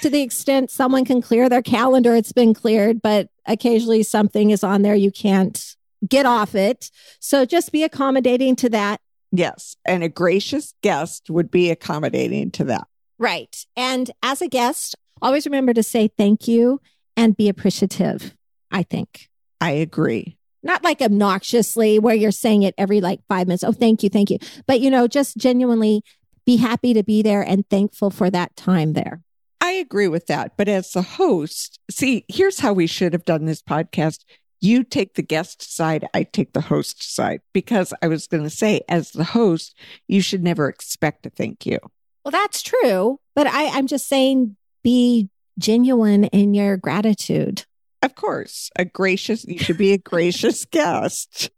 [0.00, 4.62] to the extent someone can clear their calendar, it's been cleared, but occasionally something is
[4.64, 5.76] on there you can't
[6.08, 6.90] get off it.
[7.20, 9.00] So just be accommodating to that.
[9.32, 9.76] Yes.
[9.84, 12.86] And a gracious guest would be accommodating to that.
[13.18, 13.64] Right.
[13.76, 16.80] And as a guest, always remember to say thank you
[17.16, 18.34] and be appreciative,
[18.70, 19.28] I think.
[19.60, 20.36] I agree.
[20.62, 23.64] Not like obnoxiously where you're saying it every like five minutes.
[23.64, 24.08] Oh, thank you.
[24.08, 24.38] Thank you.
[24.66, 26.02] But, you know, just genuinely
[26.44, 29.22] be happy to be there and thankful for that time there.
[29.60, 30.56] I agree with that.
[30.56, 34.24] But as the host, see, here's how we should have done this podcast.
[34.66, 38.50] You take the guest side, I take the host side, because I was going to
[38.50, 39.76] say, as the host,
[40.08, 41.78] you should never expect a thank you.
[42.24, 43.20] Well, that's true.
[43.36, 47.64] But I, I'm just saying be genuine in your gratitude.
[48.02, 51.48] Of course, a gracious, you should be a gracious guest.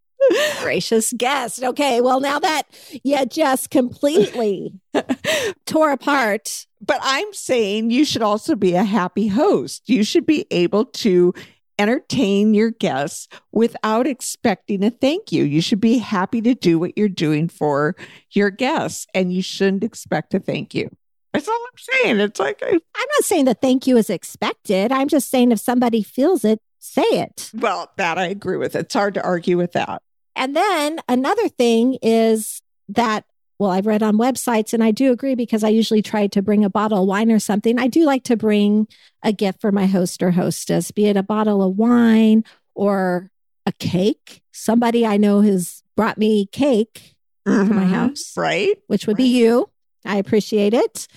[0.61, 1.63] gracious guest.
[1.63, 2.03] Okay.
[2.03, 2.65] Well, now that
[3.03, 4.75] you just completely
[5.65, 6.67] tore apart.
[6.83, 9.89] But I'm saying you should also be a happy host.
[9.89, 11.33] You should be able to
[11.79, 15.45] entertain your guests without expecting a thank you.
[15.45, 17.97] You should be happy to do what you're doing for
[18.31, 20.91] your guests and you shouldn't expect a thank you.
[21.33, 22.21] That's all I'm saying.
[22.21, 24.91] It's like, I, I'm not saying that thank you is expected.
[24.91, 27.51] I'm just saying if somebody feels it, say it.
[27.55, 28.75] well, that I agree with.
[28.75, 30.03] It's hard to argue with that.
[30.35, 33.25] And then another thing is that,
[33.59, 36.65] well, I've read on websites and I do agree because I usually try to bring
[36.65, 37.79] a bottle of wine or something.
[37.79, 38.87] I do like to bring
[39.23, 42.45] a gift for my host or hostess, be it a bottle of wine
[42.75, 43.31] or
[43.67, 44.43] a cake.
[44.53, 47.89] Somebody I know has brought me cake to my Mhm.
[47.89, 48.77] house, Right?
[48.87, 49.69] which would be you.
[50.05, 51.09] I appreciate it.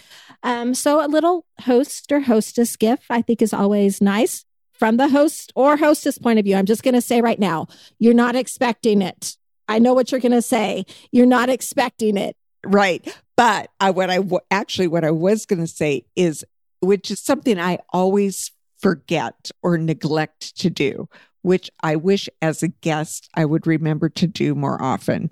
[0.44, 5.10] Um, so a little host or hostess gift I think is always nice from the
[5.10, 6.56] host or hostess point of view.
[6.56, 7.68] I'm just going to say right now,
[8.00, 9.38] you're not expecting it.
[9.68, 10.86] I know what you're going to say.
[11.12, 12.36] You're not expecting it.
[12.66, 13.08] Right.
[13.36, 16.46] But I, what I w- actually, what I was going to say is,
[16.80, 21.08] which is something I always forget or neglect to do,
[21.42, 25.30] which I wish as a guest I would remember to do more often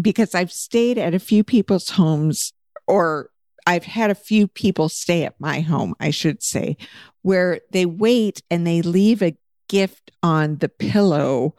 [0.00, 2.52] because I've stayed at a few people's homes
[2.86, 3.30] or
[3.66, 6.76] I've had a few people stay at my home, I should say,
[7.22, 9.36] where they wait and they leave a
[9.68, 11.54] gift on the pillow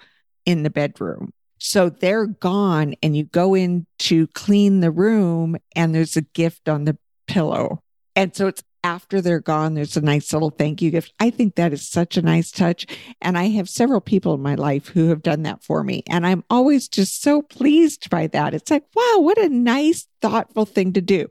[0.46, 1.32] in the bedroom.
[1.64, 6.68] So they're gone, and you go in to clean the room, and there's a gift
[6.68, 6.98] on the
[7.28, 7.84] pillow.
[8.16, 11.14] And so it's after they're gone, there's a nice little thank you gift.
[11.20, 12.88] I think that is such a nice touch.
[13.22, 16.02] And I have several people in my life who have done that for me.
[16.10, 18.56] And I'm always just so pleased by that.
[18.56, 21.28] It's like, wow, what a nice, thoughtful thing to do.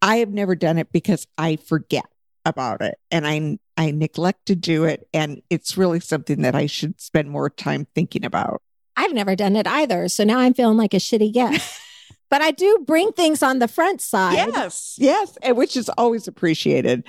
[0.00, 2.06] I have never done it because I forget
[2.44, 6.66] about it and I I neglect to do it and it's really something that I
[6.66, 8.62] should spend more time thinking about.
[8.96, 10.08] I've never done it either.
[10.08, 11.80] So now I'm feeling like a shitty guest.
[12.30, 14.34] but I do bring things on the front side.
[14.34, 17.04] Yes, yes, and which is always appreciated.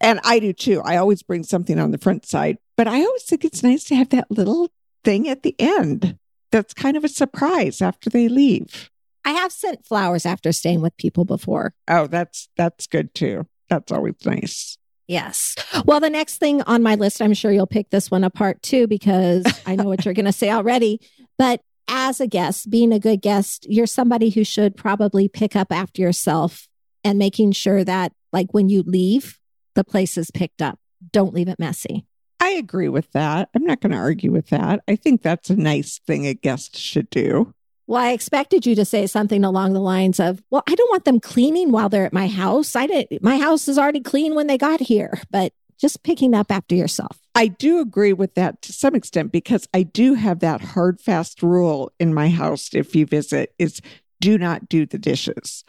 [0.00, 0.80] And I do too.
[0.84, 3.96] I always bring something on the front side, but I always think it's nice to
[3.96, 4.70] have that little
[5.04, 6.18] thing at the end.
[6.50, 8.90] That's kind of a surprise after they leave.
[9.24, 11.74] I have sent flowers after staying with people before.
[11.86, 13.46] Oh, that's that's good too.
[13.68, 14.78] That's always nice.
[15.08, 15.54] Yes.
[15.86, 18.86] Well, the next thing on my list, I'm sure you'll pick this one apart too,
[18.86, 21.00] because I know what you're going to say already.
[21.38, 25.72] But as a guest, being a good guest, you're somebody who should probably pick up
[25.72, 26.68] after yourself
[27.04, 29.38] and making sure that, like, when you leave,
[29.74, 30.78] the place is picked up.
[31.12, 32.04] Don't leave it messy.
[32.40, 33.48] I agree with that.
[33.54, 34.80] I'm not going to argue with that.
[34.88, 37.54] I think that's a nice thing a guest should do.
[37.86, 41.06] Well, I expected you to say something along the lines of, "Well, I don't want
[41.06, 42.76] them cleaning while they're at my house.
[42.76, 43.22] I didn't.
[43.22, 47.18] My house is already clean when they got here." But just picking up after yourself.
[47.38, 51.40] I do agree with that to some extent because I do have that hard, fast
[51.40, 53.80] rule in my house if you visit is
[54.20, 55.62] do not do the dishes.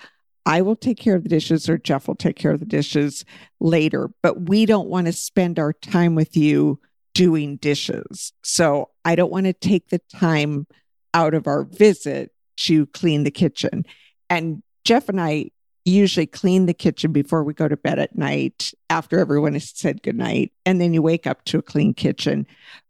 [0.48, 3.24] I will take care of the dishes or Jeff will take care of the dishes
[3.60, 6.80] later, but we don't want to spend our time with you
[7.14, 8.34] doing dishes.
[8.44, 10.66] So I don't want to take the time
[11.14, 13.86] out of our visit to clean the kitchen.
[14.28, 15.52] And Jeff and I
[15.90, 20.04] usually clean the kitchen before we go to bed at night after everyone has said
[20.04, 20.52] goodnight.
[20.66, 22.48] And then you wake up to a clean kitchen.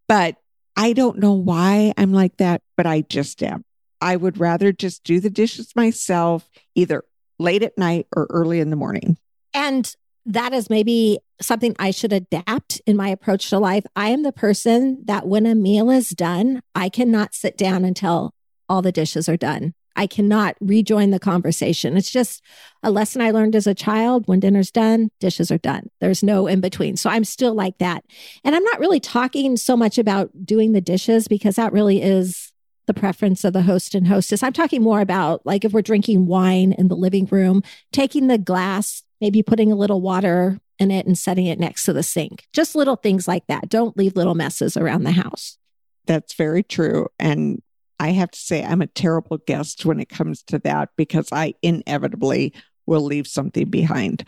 [0.08, 0.38] But
[0.76, 3.66] I don't know why I'm like that, but I just am.
[4.02, 7.04] I would rather just do the dishes myself, either
[7.38, 9.18] late at night or early in the morning.
[9.54, 9.94] And
[10.26, 13.86] that is maybe something I should adapt in my approach to life.
[13.96, 18.34] I am the person that when a meal is done, I cannot sit down until
[18.68, 19.74] all the dishes are done.
[20.00, 21.98] I cannot rejoin the conversation.
[21.98, 22.42] It's just
[22.84, 24.28] a lesson I learned as a child.
[24.28, 25.90] When dinner's done, dishes are done.
[26.00, 26.96] There's no in between.
[26.96, 28.06] So I'm still like that.
[28.46, 32.54] And I'm not really talking so much about doing the dishes because that really is
[32.88, 34.42] the preference of the host and hostess.
[34.42, 38.38] I'm talking more about like if we're drinking wine in the living room, taking the
[38.38, 42.48] glass maybe putting a little water in it and setting it next to the sink.
[42.54, 43.68] Just little things like that.
[43.68, 45.58] Don't leave little messes around the house.
[46.06, 47.08] That's very true.
[47.20, 47.62] And
[48.00, 51.54] I have to say, I'm a terrible guest when it comes to that because I
[51.62, 52.54] inevitably
[52.86, 54.24] will leave something behind.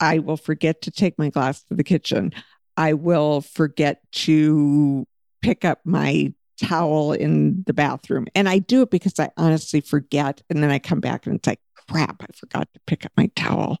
[0.00, 2.32] I will forget to take my glass to the kitchen.
[2.76, 5.06] I will forget to
[5.42, 8.26] pick up my towel in the bathroom.
[8.34, 10.42] And I do it because I honestly forget.
[10.50, 13.30] And then I come back and it's like, crap, I forgot to pick up my
[13.36, 13.78] towel.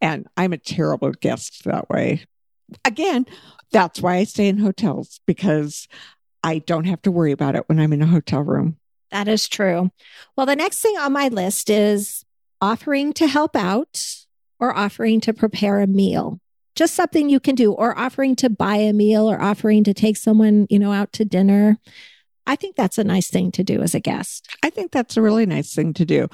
[0.00, 2.24] And I'm a terrible guest that way.
[2.84, 3.26] Again,
[3.72, 5.88] that's why I stay in hotels because
[6.44, 8.76] I don't have to worry about it when I'm in a hotel room.
[9.10, 9.90] That is true.
[10.36, 12.24] Well, the next thing on my list is
[12.60, 14.26] offering to help out
[14.60, 16.40] or offering to prepare a meal.
[16.76, 20.16] Just something you can do, or offering to buy a meal or offering to take
[20.16, 21.78] someone, you know, out to dinner.
[22.46, 24.48] I think that's a nice thing to do as a guest.
[24.62, 26.28] I think that's a really nice thing to do.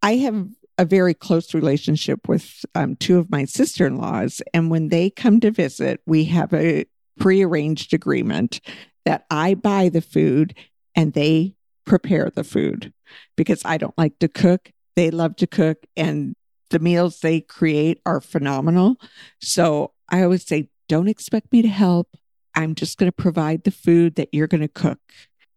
[0.00, 0.46] I have
[0.78, 4.40] a very close relationship with um, two of my sister in laws.
[4.54, 6.86] And when they come to visit, we have a
[7.18, 8.60] prearranged agreement
[9.04, 10.54] that I buy the food
[10.94, 12.92] and they prepare the food
[13.36, 14.70] because I don't like to cook.
[14.96, 16.34] They love to cook and
[16.70, 18.96] the meals they create are phenomenal.
[19.40, 22.16] So I always say, don't expect me to help.
[22.54, 25.00] I'm just going to provide the food that you're going to cook.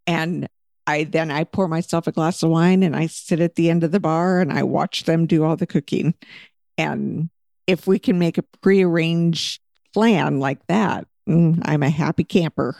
[0.06, 0.48] And
[0.86, 3.84] I then I pour myself a glass of wine and I sit at the end
[3.84, 6.14] of the bar and I watch them do all the cooking.
[6.78, 7.30] And
[7.68, 9.62] if we can make a prearranged
[9.94, 12.78] plan like that, mm, I'm a happy camper.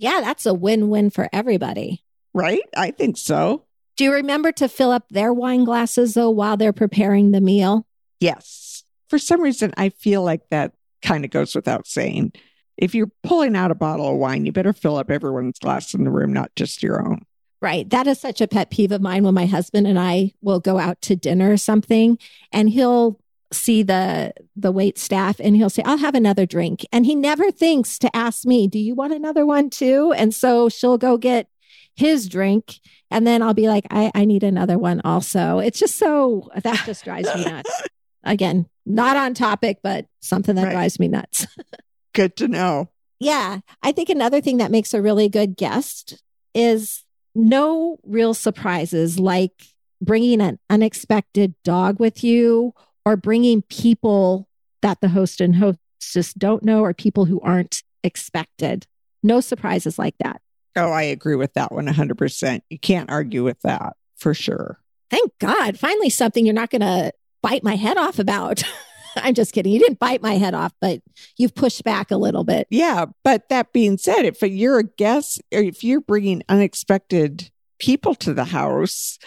[0.00, 2.02] Yeah, that's a win win for everybody.
[2.32, 2.62] Right?
[2.74, 3.66] I think so.
[3.98, 7.86] Do you remember to fill up their wine glasses though while they're preparing the meal?
[8.18, 8.82] Yes.
[9.10, 12.32] For some reason, I feel like that kind of goes without saying.
[12.78, 16.04] If you're pulling out a bottle of wine, you better fill up everyone's glass in
[16.04, 17.26] the room, not just your own.
[17.60, 17.88] Right.
[17.90, 20.78] That is such a pet peeve of mine when my husband and I will go
[20.78, 22.18] out to dinner or something
[22.52, 23.20] and he'll
[23.52, 27.50] see the the wait staff and he'll say I'll have another drink and he never
[27.50, 31.48] thinks to ask me, "Do you want another one too?" And so she'll go get
[31.96, 35.96] his drink and then I'll be like, "I I need another one also." It's just
[35.96, 37.82] so that just drives me nuts.
[38.24, 40.72] Again, not on topic, but something that right.
[40.72, 41.46] drives me nuts.
[42.14, 42.90] good to know.
[43.18, 46.22] Yeah, I think another thing that makes a really good guest
[46.54, 49.52] is no real surprises like
[50.00, 52.72] bringing an unexpected dog with you
[53.10, 54.48] or bringing people
[54.82, 58.86] that the host and hostess don't know or people who aren't expected.
[59.24, 60.40] No surprises like that.
[60.76, 62.60] Oh, I agree with that one 100%.
[62.70, 64.78] You can't argue with that for sure.
[65.10, 65.76] Thank God.
[65.76, 68.62] Finally, something you're not going to bite my head off about.
[69.16, 69.72] I'm just kidding.
[69.72, 71.02] You didn't bite my head off, but
[71.36, 72.68] you've pushed back a little bit.
[72.70, 73.06] Yeah.
[73.24, 78.32] But that being said, if you're a guest or if you're bringing unexpected people to
[78.32, 79.18] the house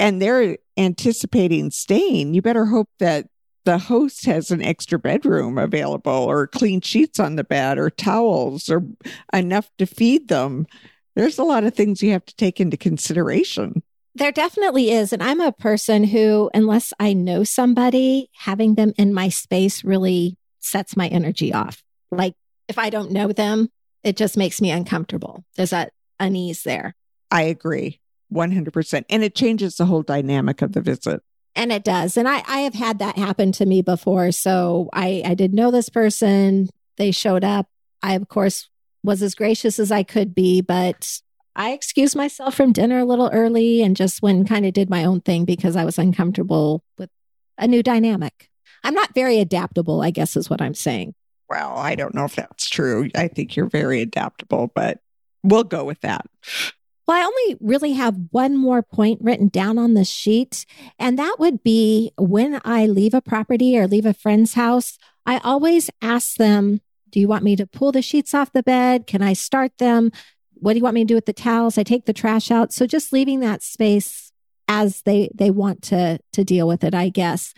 [0.00, 3.26] and they're anticipating staying, you better hope that
[3.66, 8.70] the host has an extra bedroom available or clean sheets on the bed or towels
[8.70, 8.82] or
[9.34, 10.66] enough to feed them.
[11.14, 13.82] There's a lot of things you have to take into consideration.
[14.14, 15.12] There definitely is.
[15.12, 20.38] And I'm a person who, unless I know somebody, having them in my space really
[20.60, 21.82] sets my energy off.
[22.10, 22.34] Like
[22.68, 23.68] if I don't know them,
[24.02, 25.44] it just makes me uncomfortable.
[25.56, 26.94] There's that unease there.
[27.30, 28.00] I agree
[28.32, 29.04] 100%.
[29.08, 31.22] And it changes the whole dynamic of the visit.
[31.56, 32.16] And it does.
[32.16, 34.32] And I, I have had that happen to me before.
[34.32, 36.68] So I, I didn't know this person.
[36.96, 37.66] They showed up.
[38.02, 38.68] I, of course,
[39.02, 41.20] was as gracious as I could be, but
[41.56, 44.88] I excused myself from dinner a little early and just went and kind of did
[44.88, 47.10] my own thing because I was uncomfortable with
[47.58, 48.48] a new dynamic.
[48.84, 51.14] I'm not very adaptable, I guess is what I'm saying.
[51.48, 53.10] Well, I don't know if that's true.
[53.14, 55.00] I think you're very adaptable, but
[55.42, 56.24] we'll go with that.
[57.10, 60.64] Well, I only really have one more point written down on the sheet,
[60.96, 64.96] and that would be when I leave a property or leave a friend's house,
[65.26, 69.08] I always ask them, Do you want me to pull the sheets off the bed?
[69.08, 70.12] Can I start them?
[70.54, 71.78] what do you want me to do with the towels?
[71.78, 72.72] I take the trash out.
[72.72, 74.30] So just leaving that space
[74.68, 77.54] as they they want to to deal with it, I guess.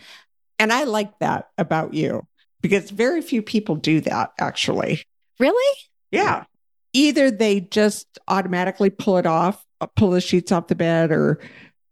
[0.57, 2.25] And I like that about you
[2.61, 5.03] because very few people do that actually.
[5.37, 5.77] Really?
[6.09, 6.45] Yeah.
[6.93, 11.39] Either they just automatically pull it off, uh, pull the sheets off the bed or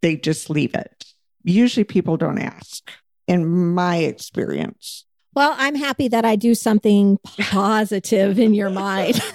[0.01, 1.05] they just leave it.
[1.43, 2.89] Usually people don't ask
[3.27, 5.05] in my experience.
[5.33, 9.21] Well, I'm happy that I do something positive in your mind.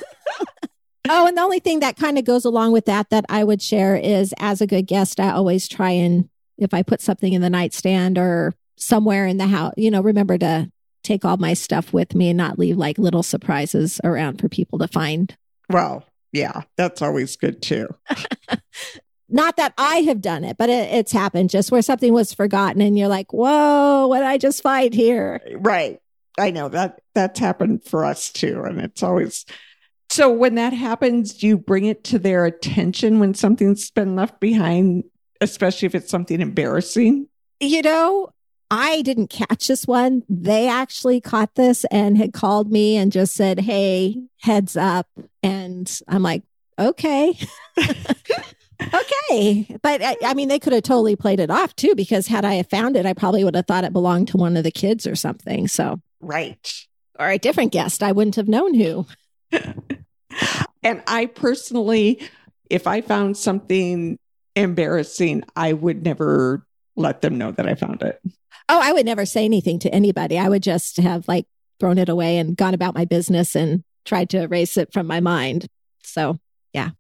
[1.09, 3.63] Oh, and the only thing that kind of goes along with that that I would
[3.63, 7.43] share is as a good guest, I always try and if I put something in
[7.43, 10.71] the nightstand or somewhere in the house, you know, remember to
[11.03, 14.79] take all my stuff with me and not leave like little surprises around for people
[14.79, 15.37] to find.
[15.69, 17.89] Well, yeah, that's always good too.
[19.29, 22.81] Not that I have done it, but it, it's happened just where something was forgotten
[22.81, 25.41] and you're like, whoa, what did I just find here?
[25.57, 26.01] Right.
[26.39, 28.63] I know that that's happened for us too.
[28.63, 29.47] And it's always
[30.09, 34.39] so when that happens, do you bring it to their attention when something's been left
[34.41, 35.05] behind,
[35.41, 37.29] especially if it's something embarrassing?
[37.61, 38.31] You know,
[38.71, 40.25] I didn't catch this one.
[40.29, 45.07] They actually caught this and had called me and just said, Hey, heads up.
[45.43, 46.43] And I'm like,
[46.79, 47.39] okay.
[47.79, 49.79] okay.
[49.83, 52.63] But I, I, mean, they could have totally played it off too, because had I
[52.65, 55.15] found it, I probably would have thought it belonged to one of the kids or
[55.15, 55.69] something.
[55.69, 56.87] So, right.
[57.19, 58.03] Or a different guest.
[58.03, 59.07] I wouldn't have known who.
[60.83, 62.21] and I personally,
[62.69, 64.19] if I found something
[64.55, 68.21] embarrassing, I would never let them know that I found it.
[68.69, 70.39] Oh, I would never say anything to anybody.
[70.39, 71.47] I would just have like
[71.79, 75.21] thrown it away and gone about my business and tried to erase it from my
[75.21, 75.67] mind.
[76.03, 76.39] So,
[76.73, 76.91] yeah.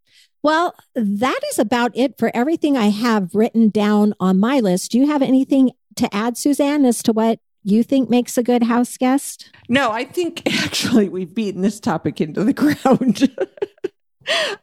[0.42, 4.92] Well, that is about it for everything I have written down on my list.
[4.92, 8.62] Do you have anything to add, Suzanne, as to what you think makes a good
[8.64, 9.50] house guest?
[9.68, 13.34] No, I think actually we've beaten this topic into the ground.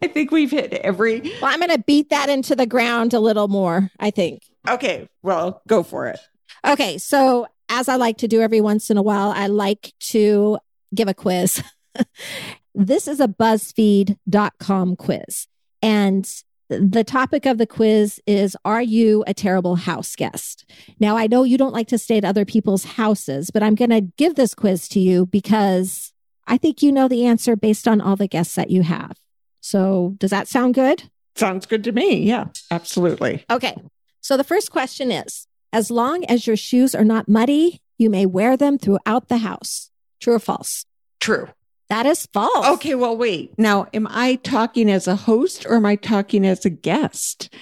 [0.01, 1.19] I think we've hit every.
[1.19, 4.43] Well, I'm going to beat that into the ground a little more, I think.
[4.67, 5.09] Okay.
[5.21, 6.19] Well, go for it.
[6.65, 6.97] Okay.
[6.97, 10.59] So, as I like to do every once in a while, I like to
[10.93, 11.63] give a quiz.
[12.75, 15.47] this is a BuzzFeed.com quiz.
[15.81, 16.29] And
[16.69, 20.69] the topic of the quiz is Are you a terrible house guest?
[20.99, 23.89] Now, I know you don't like to stay at other people's houses, but I'm going
[23.89, 26.13] to give this quiz to you because
[26.47, 29.17] I think you know the answer based on all the guests that you have.
[29.61, 31.09] So, does that sound good?
[31.35, 32.21] Sounds good to me.
[32.21, 33.45] Yeah, absolutely.
[33.49, 33.75] Okay.
[34.21, 38.27] So, the first question is As long as your shoes are not muddy, you may
[38.27, 39.89] wear them throughout the house.
[40.21, 40.85] True or false?
[41.19, 41.47] True.
[41.89, 42.67] That is false.
[42.75, 43.53] Okay, well, wait.
[43.57, 47.53] Now, am I talking as a host or am I talking as a guest?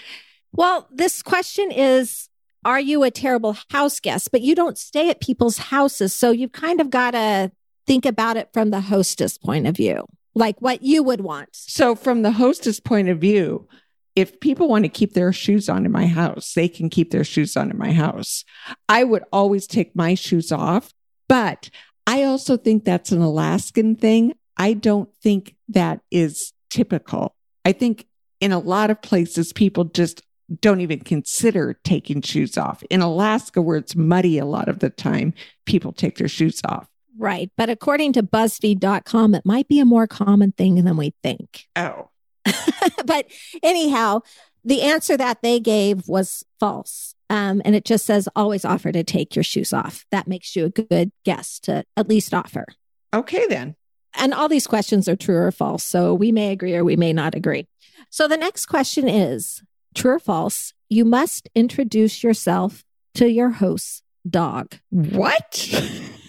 [0.52, 2.28] Well, this question is
[2.66, 4.30] Are you a terrible house guest?
[4.32, 6.14] But you don't stay at people's houses.
[6.14, 7.52] So you've kind of got to
[7.88, 10.06] think about it from the hostess point of view,
[10.36, 11.50] like what you would want.
[11.54, 13.68] So, from the hostess point of view,
[14.16, 17.24] if people want to keep their shoes on in my house, they can keep their
[17.24, 18.44] shoes on in my house.
[18.90, 20.94] I would always take my shoes off,
[21.30, 21.70] but
[22.08, 24.34] I also think that's an Alaskan thing.
[24.58, 27.36] I don't think that is typical.
[27.64, 28.08] I think
[28.40, 30.22] in a lot of places, people just
[30.60, 32.84] don't even consider taking shoes off.
[32.90, 35.34] In Alaska, where it's muddy a lot of the time,
[35.66, 36.88] people take their shoes off.
[37.18, 37.52] Right.
[37.56, 41.68] But according to BuzzFeed.com, it might be a more common thing than we think.
[41.76, 42.10] Oh.
[43.06, 43.28] but
[43.64, 44.22] anyhow,
[44.64, 47.16] the answer that they gave was false.
[47.30, 50.06] Um, and it just says always offer to take your shoes off.
[50.12, 52.66] That makes you a good guest to at least offer.
[53.14, 53.76] Okay, then.
[54.16, 55.84] And all these questions are true or false.
[55.84, 57.68] So we may agree or we may not agree.
[58.10, 59.62] So the next question is
[59.96, 60.74] true or false?
[60.90, 62.84] You must introduce yourself
[63.16, 64.76] to your host's dog.
[64.90, 65.70] What?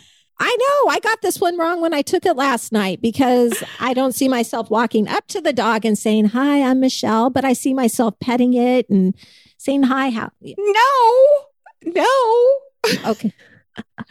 [0.45, 0.91] I know.
[0.91, 4.27] I got this one wrong when I took it last night because I don't see
[4.27, 8.19] myself walking up to the dog and saying, Hi, I'm Michelle, but I see myself
[8.19, 9.15] petting it and
[9.57, 10.11] saying hi.
[10.11, 10.33] How?
[10.43, 11.45] No,
[11.85, 13.11] no.
[13.13, 13.33] Okay.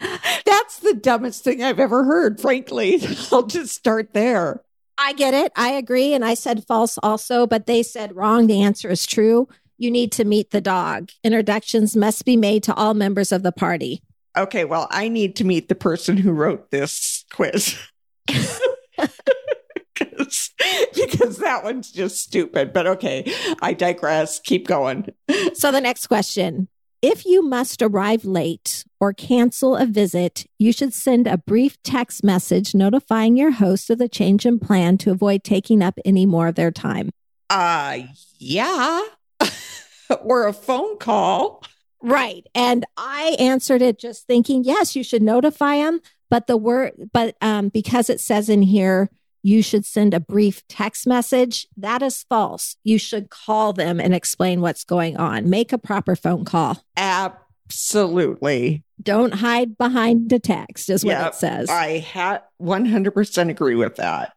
[0.46, 3.02] That's the dumbest thing I've ever heard, frankly.
[3.32, 4.62] I'll just start there.
[4.96, 5.52] I get it.
[5.54, 6.14] I agree.
[6.14, 8.46] And I said false also, but they said wrong.
[8.46, 9.48] The answer is true.
[9.76, 11.10] You need to meet the dog.
[11.22, 14.02] Introductions must be made to all members of the party.
[14.36, 17.76] Okay, well, I need to meet the person who wrote this quiz.
[20.94, 22.72] because, that one's just stupid.
[22.72, 24.38] But okay, I digress.
[24.40, 25.08] Keep going.
[25.54, 26.68] So the next question.
[27.02, 32.22] If you must arrive late or cancel a visit, you should send a brief text
[32.22, 36.46] message notifying your host of the change in plan to avoid taking up any more
[36.46, 37.10] of their time.
[37.50, 37.98] Uh,
[38.38, 39.02] yeah.
[40.20, 41.64] or a phone call.
[42.02, 42.46] Right.
[42.54, 46.00] And I answered it just thinking, yes, you should notify them.
[46.28, 49.10] But the word, but um, because it says in here,
[49.42, 51.66] you should send a brief text message.
[51.76, 52.76] That is false.
[52.84, 55.50] You should call them and explain what's going on.
[55.50, 56.82] Make a proper phone call.
[56.96, 58.84] Absolutely.
[59.02, 61.68] Don't hide behind a text, is what yep, it says.
[61.68, 64.32] I had 100% agree with that.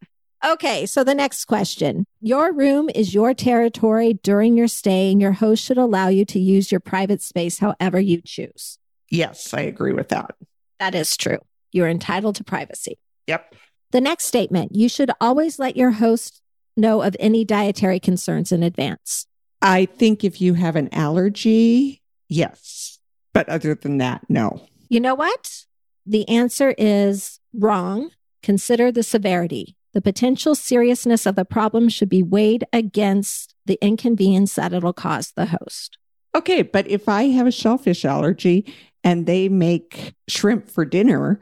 [0.46, 2.06] Okay, so the next question.
[2.22, 6.40] Your room is your territory during your stay, and your host should allow you to
[6.40, 8.78] use your private space however you choose.
[9.10, 10.36] Yes, I agree with that.
[10.80, 11.40] That is true.
[11.72, 13.00] You're entitled to privacy.
[13.26, 13.56] Yep.
[13.92, 16.42] The next statement you should always let your host
[16.78, 19.26] know of any dietary concerns in advance.
[19.64, 23.00] I think if you have an allergy, yes.
[23.34, 24.68] But other than that, no.
[24.90, 25.66] You know what?
[26.06, 28.12] The answer is wrong.
[28.44, 29.76] Consider the severity.
[29.96, 35.32] The potential seriousness of the problem should be weighed against the inconvenience that it'll cause
[35.32, 35.98] the host.
[36.36, 38.72] Okay, but if I have a shellfish allergy
[39.06, 41.40] and they make shrimp for dinner,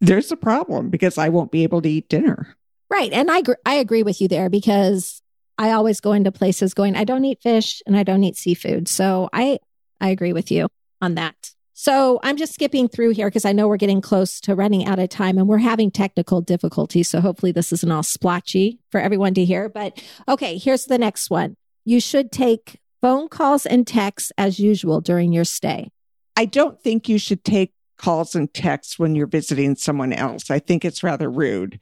[0.00, 2.56] there's a problem because I won't be able to eat dinner.
[2.88, 3.12] Right.
[3.12, 5.20] And I, gr- I agree with you there because
[5.58, 8.86] I always go into places going, I don't eat fish and I don't eat seafood.
[8.86, 9.58] So I,
[10.00, 10.68] I agree with you
[11.02, 11.50] on that.
[11.80, 14.98] So I'm just skipping through here because I know we're getting close to running out
[14.98, 17.08] of time and we're having technical difficulties.
[17.08, 19.68] So hopefully this isn't all splotchy for everyone to hear.
[19.68, 21.56] But okay, here's the next one.
[21.84, 25.92] You should take phone calls and texts as usual during your stay.
[26.36, 30.50] I don't think you should take calls and texts when you're visiting someone else.
[30.50, 31.78] I think it's rather rude,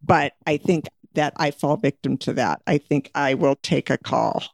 [0.00, 2.62] but I think that I fall victim to that.
[2.68, 4.44] I think I will take a call,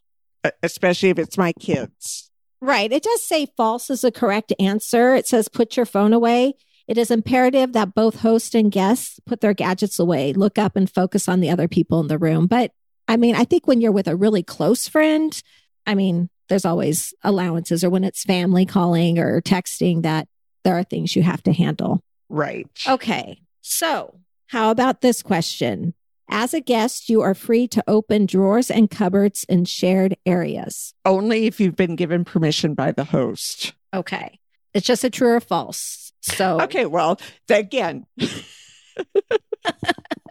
[0.62, 2.29] especially if it's my kids.
[2.60, 2.92] Right.
[2.92, 5.14] It does say false is the correct answer.
[5.14, 6.54] It says put your phone away.
[6.86, 10.90] It is imperative that both host and guests put their gadgets away, look up and
[10.90, 12.46] focus on the other people in the room.
[12.46, 12.72] But
[13.06, 15.40] I mean, I think when you're with a really close friend,
[15.86, 20.28] I mean, there's always allowances or when it's family calling or texting that
[20.64, 22.02] there are things you have to handle.
[22.28, 22.68] Right.
[22.86, 23.40] Okay.
[23.62, 25.94] So, how about this question?
[26.32, 30.94] As a guest, you are free to open drawers and cupboards in shared areas.
[31.04, 33.74] Only if you've been given permission by the host.
[33.92, 34.38] Okay.
[34.72, 36.12] It's just a true or false.
[36.20, 37.18] So, okay, well,
[37.48, 38.06] again,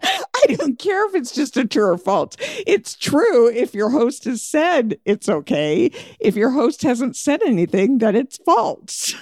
[0.02, 2.34] I don't care if it's just a true or false.
[2.66, 5.90] It's true if your host has said it's okay.
[6.18, 9.14] If your host hasn't said anything, then it's false.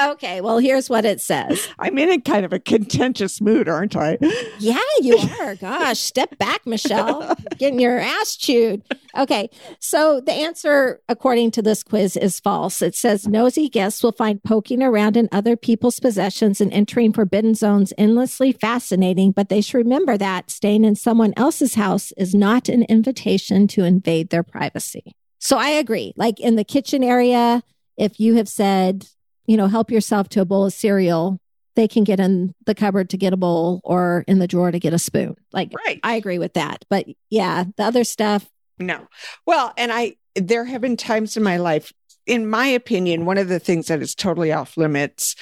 [0.00, 1.68] Okay, well, here's what it says.
[1.78, 4.16] I'm in a kind of a contentious mood, aren't I?
[4.58, 5.54] Yeah, you are.
[5.56, 7.36] Gosh, step back, Michelle.
[7.58, 8.82] Getting your ass chewed.
[9.16, 12.80] Okay, so the answer, according to this quiz, is false.
[12.80, 17.54] It says nosy guests will find poking around in other people's possessions and entering forbidden
[17.54, 22.70] zones endlessly fascinating, but they should remember that staying in someone else's house is not
[22.70, 25.14] an invitation to invade their privacy.
[25.38, 26.14] So I agree.
[26.16, 27.62] Like in the kitchen area,
[27.98, 29.08] if you have said,
[29.46, 31.40] you know, help yourself to a bowl of cereal,
[31.74, 34.78] they can get in the cupboard to get a bowl or in the drawer to
[34.78, 35.36] get a spoon.
[35.52, 36.00] Like, right.
[36.02, 36.84] I agree with that.
[36.88, 38.48] But yeah, the other stuff.
[38.78, 39.06] No.
[39.46, 41.92] Well, and I, there have been times in my life,
[42.26, 45.34] in my opinion, one of the things that is totally off limits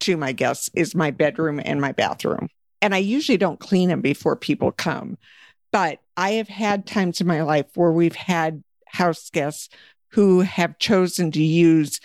[0.00, 2.48] to my guests is my bedroom and my bathroom.
[2.80, 5.18] And I usually don't clean them before people come.
[5.70, 9.68] But I have had times in my life where we've had house guests
[10.08, 12.00] who have chosen to use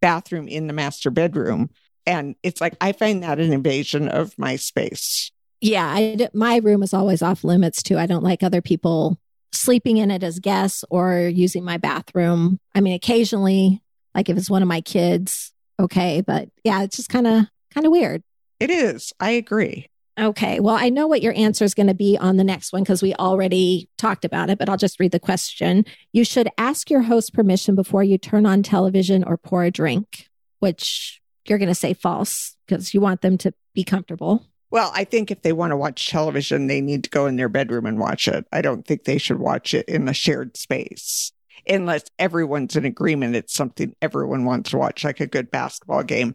[0.00, 1.70] bathroom in the master bedroom.
[2.06, 5.30] And it's like, I find that an invasion of my space.
[5.60, 7.98] Yeah, I, my room is always off limits too.
[7.98, 9.18] I don't like other people
[9.52, 12.60] sleeping in it as guests or using my bathroom.
[12.74, 13.82] I mean, occasionally,
[14.14, 16.20] like if it's one of my kids, okay.
[16.20, 18.22] But yeah, it's just kind of, kind of weird.
[18.60, 19.12] It is.
[19.20, 19.88] I agree.
[20.18, 20.58] Okay.
[20.58, 23.02] Well, I know what your answer is going to be on the next one because
[23.02, 25.84] we already talked about it, but I'll just read the question.
[26.12, 30.28] You should ask your host permission before you turn on television or pour a drink,
[30.58, 34.44] which you're going to say false because you want them to be comfortable.
[34.70, 37.48] Well, I think if they want to watch television, they need to go in their
[37.48, 38.44] bedroom and watch it.
[38.52, 41.32] I don't think they should watch it in a shared space
[41.66, 46.34] unless everyone's in agreement it's something everyone wants to watch, like a good basketball game.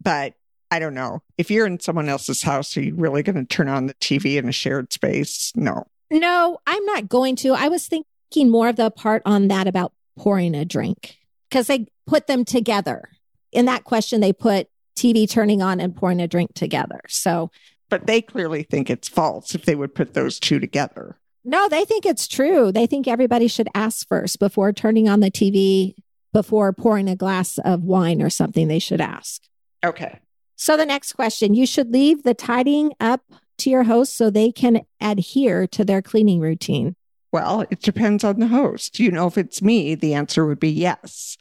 [0.00, 0.34] But
[0.70, 1.22] I don't know.
[1.36, 4.36] If you're in someone else's house, are you really going to turn on the TV
[4.36, 5.52] in a shared space?
[5.56, 5.86] No.
[6.10, 7.54] No, I'm not going to.
[7.54, 11.86] I was thinking more of the part on that about pouring a drink because they
[12.06, 13.10] put them together.
[13.52, 17.00] In that question, they put TV turning on and pouring a drink together.
[17.08, 17.50] So,
[17.88, 21.18] but they clearly think it's false if they would put those two together.
[21.44, 22.72] No, they think it's true.
[22.72, 25.94] They think everybody should ask first before turning on the TV,
[26.32, 28.68] before pouring a glass of wine or something.
[28.68, 29.42] They should ask.
[29.84, 30.18] Okay.
[30.60, 33.22] So the next question, you should leave the tidying up
[33.58, 36.96] to your host so they can adhere to their cleaning routine.
[37.30, 38.98] Well, it depends on the host.
[38.98, 41.38] You know, if it's me, the answer would be yes.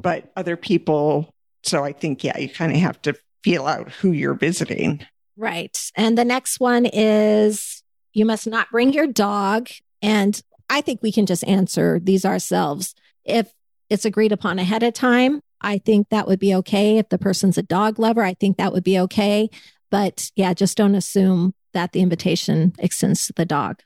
[0.00, 4.12] But other people, so I think, yeah, you kind of have to feel out who
[4.12, 5.04] you're visiting.
[5.36, 5.76] Right.
[5.96, 9.68] And the next one is you must not bring your dog.
[10.00, 12.94] And I think we can just answer these ourselves.
[13.24, 13.52] If
[13.88, 16.98] it's agreed upon ahead of time, I think that would be okay.
[16.98, 19.50] If the person's a dog lover, I think that would be okay.
[19.90, 23.82] But yeah, just don't assume that the invitation extends to the dog.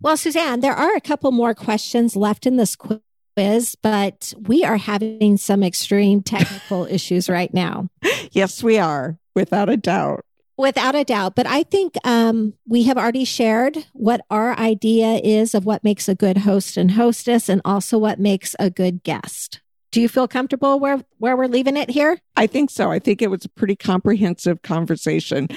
[0.00, 4.76] Well, Suzanne, there are a couple more questions left in this quiz, but we are
[4.76, 7.88] having some extreme technical issues right now.
[8.30, 10.24] Yes, we are, without a doubt.
[10.56, 11.34] Without a doubt.
[11.34, 16.08] But I think um, we have already shared what our idea is of what makes
[16.08, 19.60] a good host and hostess and also what makes a good guest.
[19.90, 22.18] Do you feel comfortable where, where we're leaving it here?
[22.36, 22.90] I think so.
[22.90, 25.48] I think it was a pretty comprehensive conversation.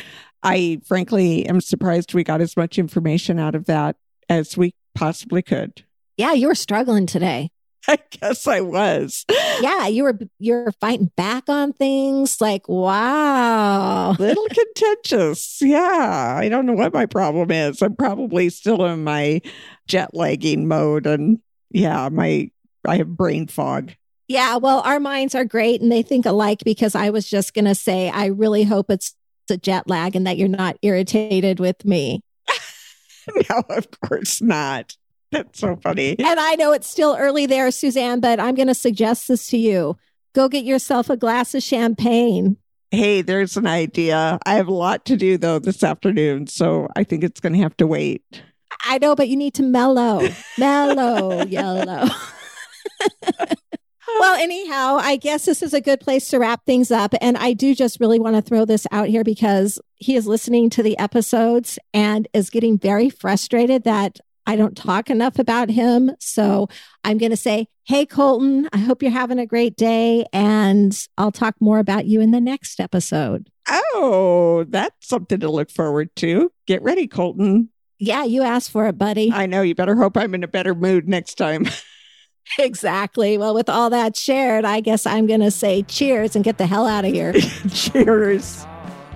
[0.43, 3.97] I frankly am surprised we got as much information out of that
[4.29, 5.84] as we possibly could.
[6.17, 7.49] Yeah, you were struggling today.
[7.88, 9.25] I guess I was.
[9.59, 14.11] Yeah, you were you're fighting back on things like wow.
[14.19, 15.59] Little contentious.
[15.61, 17.82] Yeah, I don't know what my problem is.
[17.82, 19.41] I'm probably still in my
[19.88, 21.39] jet lagging mode and
[21.71, 22.51] yeah, my
[22.88, 23.93] I have brain fog.
[24.32, 27.65] Yeah, well, our minds are great and they think alike because I was just going
[27.65, 29.13] to say I really hope it's
[29.49, 32.21] a jet lag and that you're not irritated with me.
[33.49, 34.95] no, of course not.
[35.34, 36.15] That's so funny.
[36.17, 39.57] And I know it's still early there, Suzanne, but I'm going to suggest this to
[39.57, 39.97] you.
[40.34, 42.55] Go get yourself a glass of champagne.
[42.89, 44.39] Hey, there's an idea.
[44.45, 47.59] I have a lot to do though this afternoon, so I think it's going to
[47.59, 48.23] have to wait.
[48.86, 50.25] I know, but you need to mellow,
[50.57, 52.07] mellow, yellow.
[54.20, 57.14] well, anyhow, I guess this is a good place to wrap things up.
[57.22, 60.70] And I do just really want to throw this out here because he is listening
[60.72, 66.12] to the episodes and is getting very frustrated that I don't talk enough about him.
[66.20, 66.68] So
[67.03, 70.26] I'm going to say, Hey, Colton, I hope you're having a great day.
[70.34, 73.49] And I'll talk more about you in the next episode.
[73.68, 76.51] Oh, that's something to look forward to.
[76.68, 77.70] Get ready, Colton.
[77.99, 79.32] Yeah, you asked for it, buddy.
[79.32, 79.62] I know.
[79.62, 81.68] You better hope I'm in a better mood next time.
[82.60, 83.38] exactly.
[83.38, 86.68] Well, with all that shared, I guess I'm going to say cheers and get the
[86.68, 87.34] hell out of here.
[87.74, 88.66] cheers.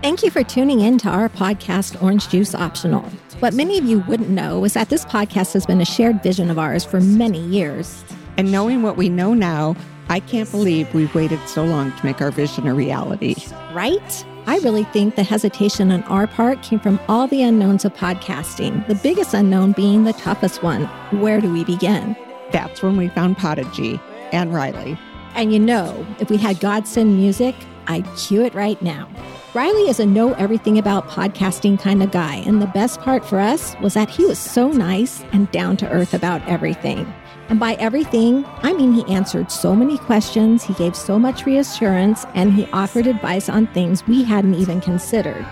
[0.01, 3.01] Thank you for tuning in to our podcast, Orange Juice Optional.
[3.39, 6.51] What many of you wouldn't know is that this podcast has been a shared vision
[6.51, 8.03] of ours for many years.
[8.37, 9.75] And knowing what we know now,
[10.09, 13.35] I can't believe we've waited so long to make our vision a reality.
[13.73, 14.25] Right?
[14.47, 18.85] I really think the hesitation on our part came from all the unknowns of podcasting,
[18.87, 20.83] the biggest unknown being the toughest one.
[21.19, 22.15] Where do we begin?
[22.51, 23.99] That's when we found Podigy
[24.31, 24.97] and Riley.
[25.35, 27.55] And you know, if we had Godsend music,
[27.87, 29.09] I'd cue it right now.
[29.53, 33.39] Riley is a know everything about podcasting kind of guy, and the best part for
[33.39, 37.11] us was that he was so nice and down to earth about everything.
[37.47, 42.25] And by everything, I mean he answered so many questions, he gave so much reassurance,
[42.33, 45.45] and he offered advice on things we hadn't even considered.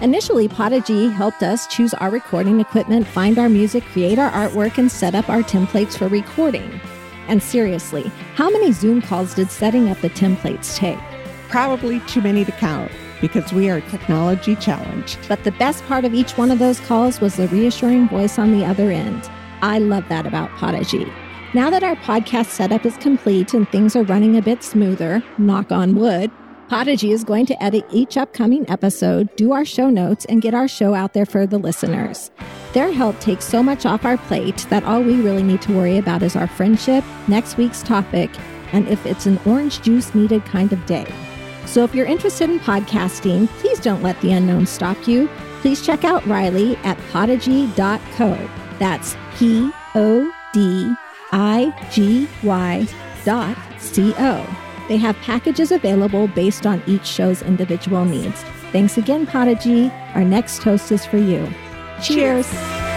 [0.00, 4.90] Initially, Podigy helped us choose our recording equipment, find our music, create our artwork, and
[4.90, 6.80] set up our templates for recording.
[7.26, 8.04] And seriously,
[8.36, 11.00] how many Zoom calls did setting up the templates take?
[11.48, 15.18] Probably too many to count because we are technology challenged.
[15.26, 18.56] But the best part of each one of those calls was the reassuring voice on
[18.56, 19.28] the other end.
[19.62, 21.12] I love that about Podigy.
[21.54, 25.72] Now that our podcast setup is complete and things are running a bit smoother, knock
[25.72, 26.30] on wood,
[26.68, 30.68] Podigy is going to edit each upcoming episode, do our show notes, and get our
[30.68, 32.30] show out there for the listeners.
[32.74, 35.96] Their help takes so much off our plate that all we really need to worry
[35.96, 38.30] about is our friendship, next week's topic,
[38.72, 41.10] and if it's an orange juice needed kind of day.
[41.64, 45.26] So if you're interested in podcasting, please don't let the unknown stop you.
[45.62, 48.50] Please check out Riley at podigy.co.
[48.78, 50.94] That's P O D
[51.32, 52.86] I G Y
[53.24, 54.67] dot C O.
[54.88, 58.42] They have packages available based on each show's individual needs.
[58.72, 59.90] Thanks again, Podigy.
[60.14, 61.46] Our next toast is for you.
[62.02, 62.50] Cheers.
[62.50, 62.87] Cheers.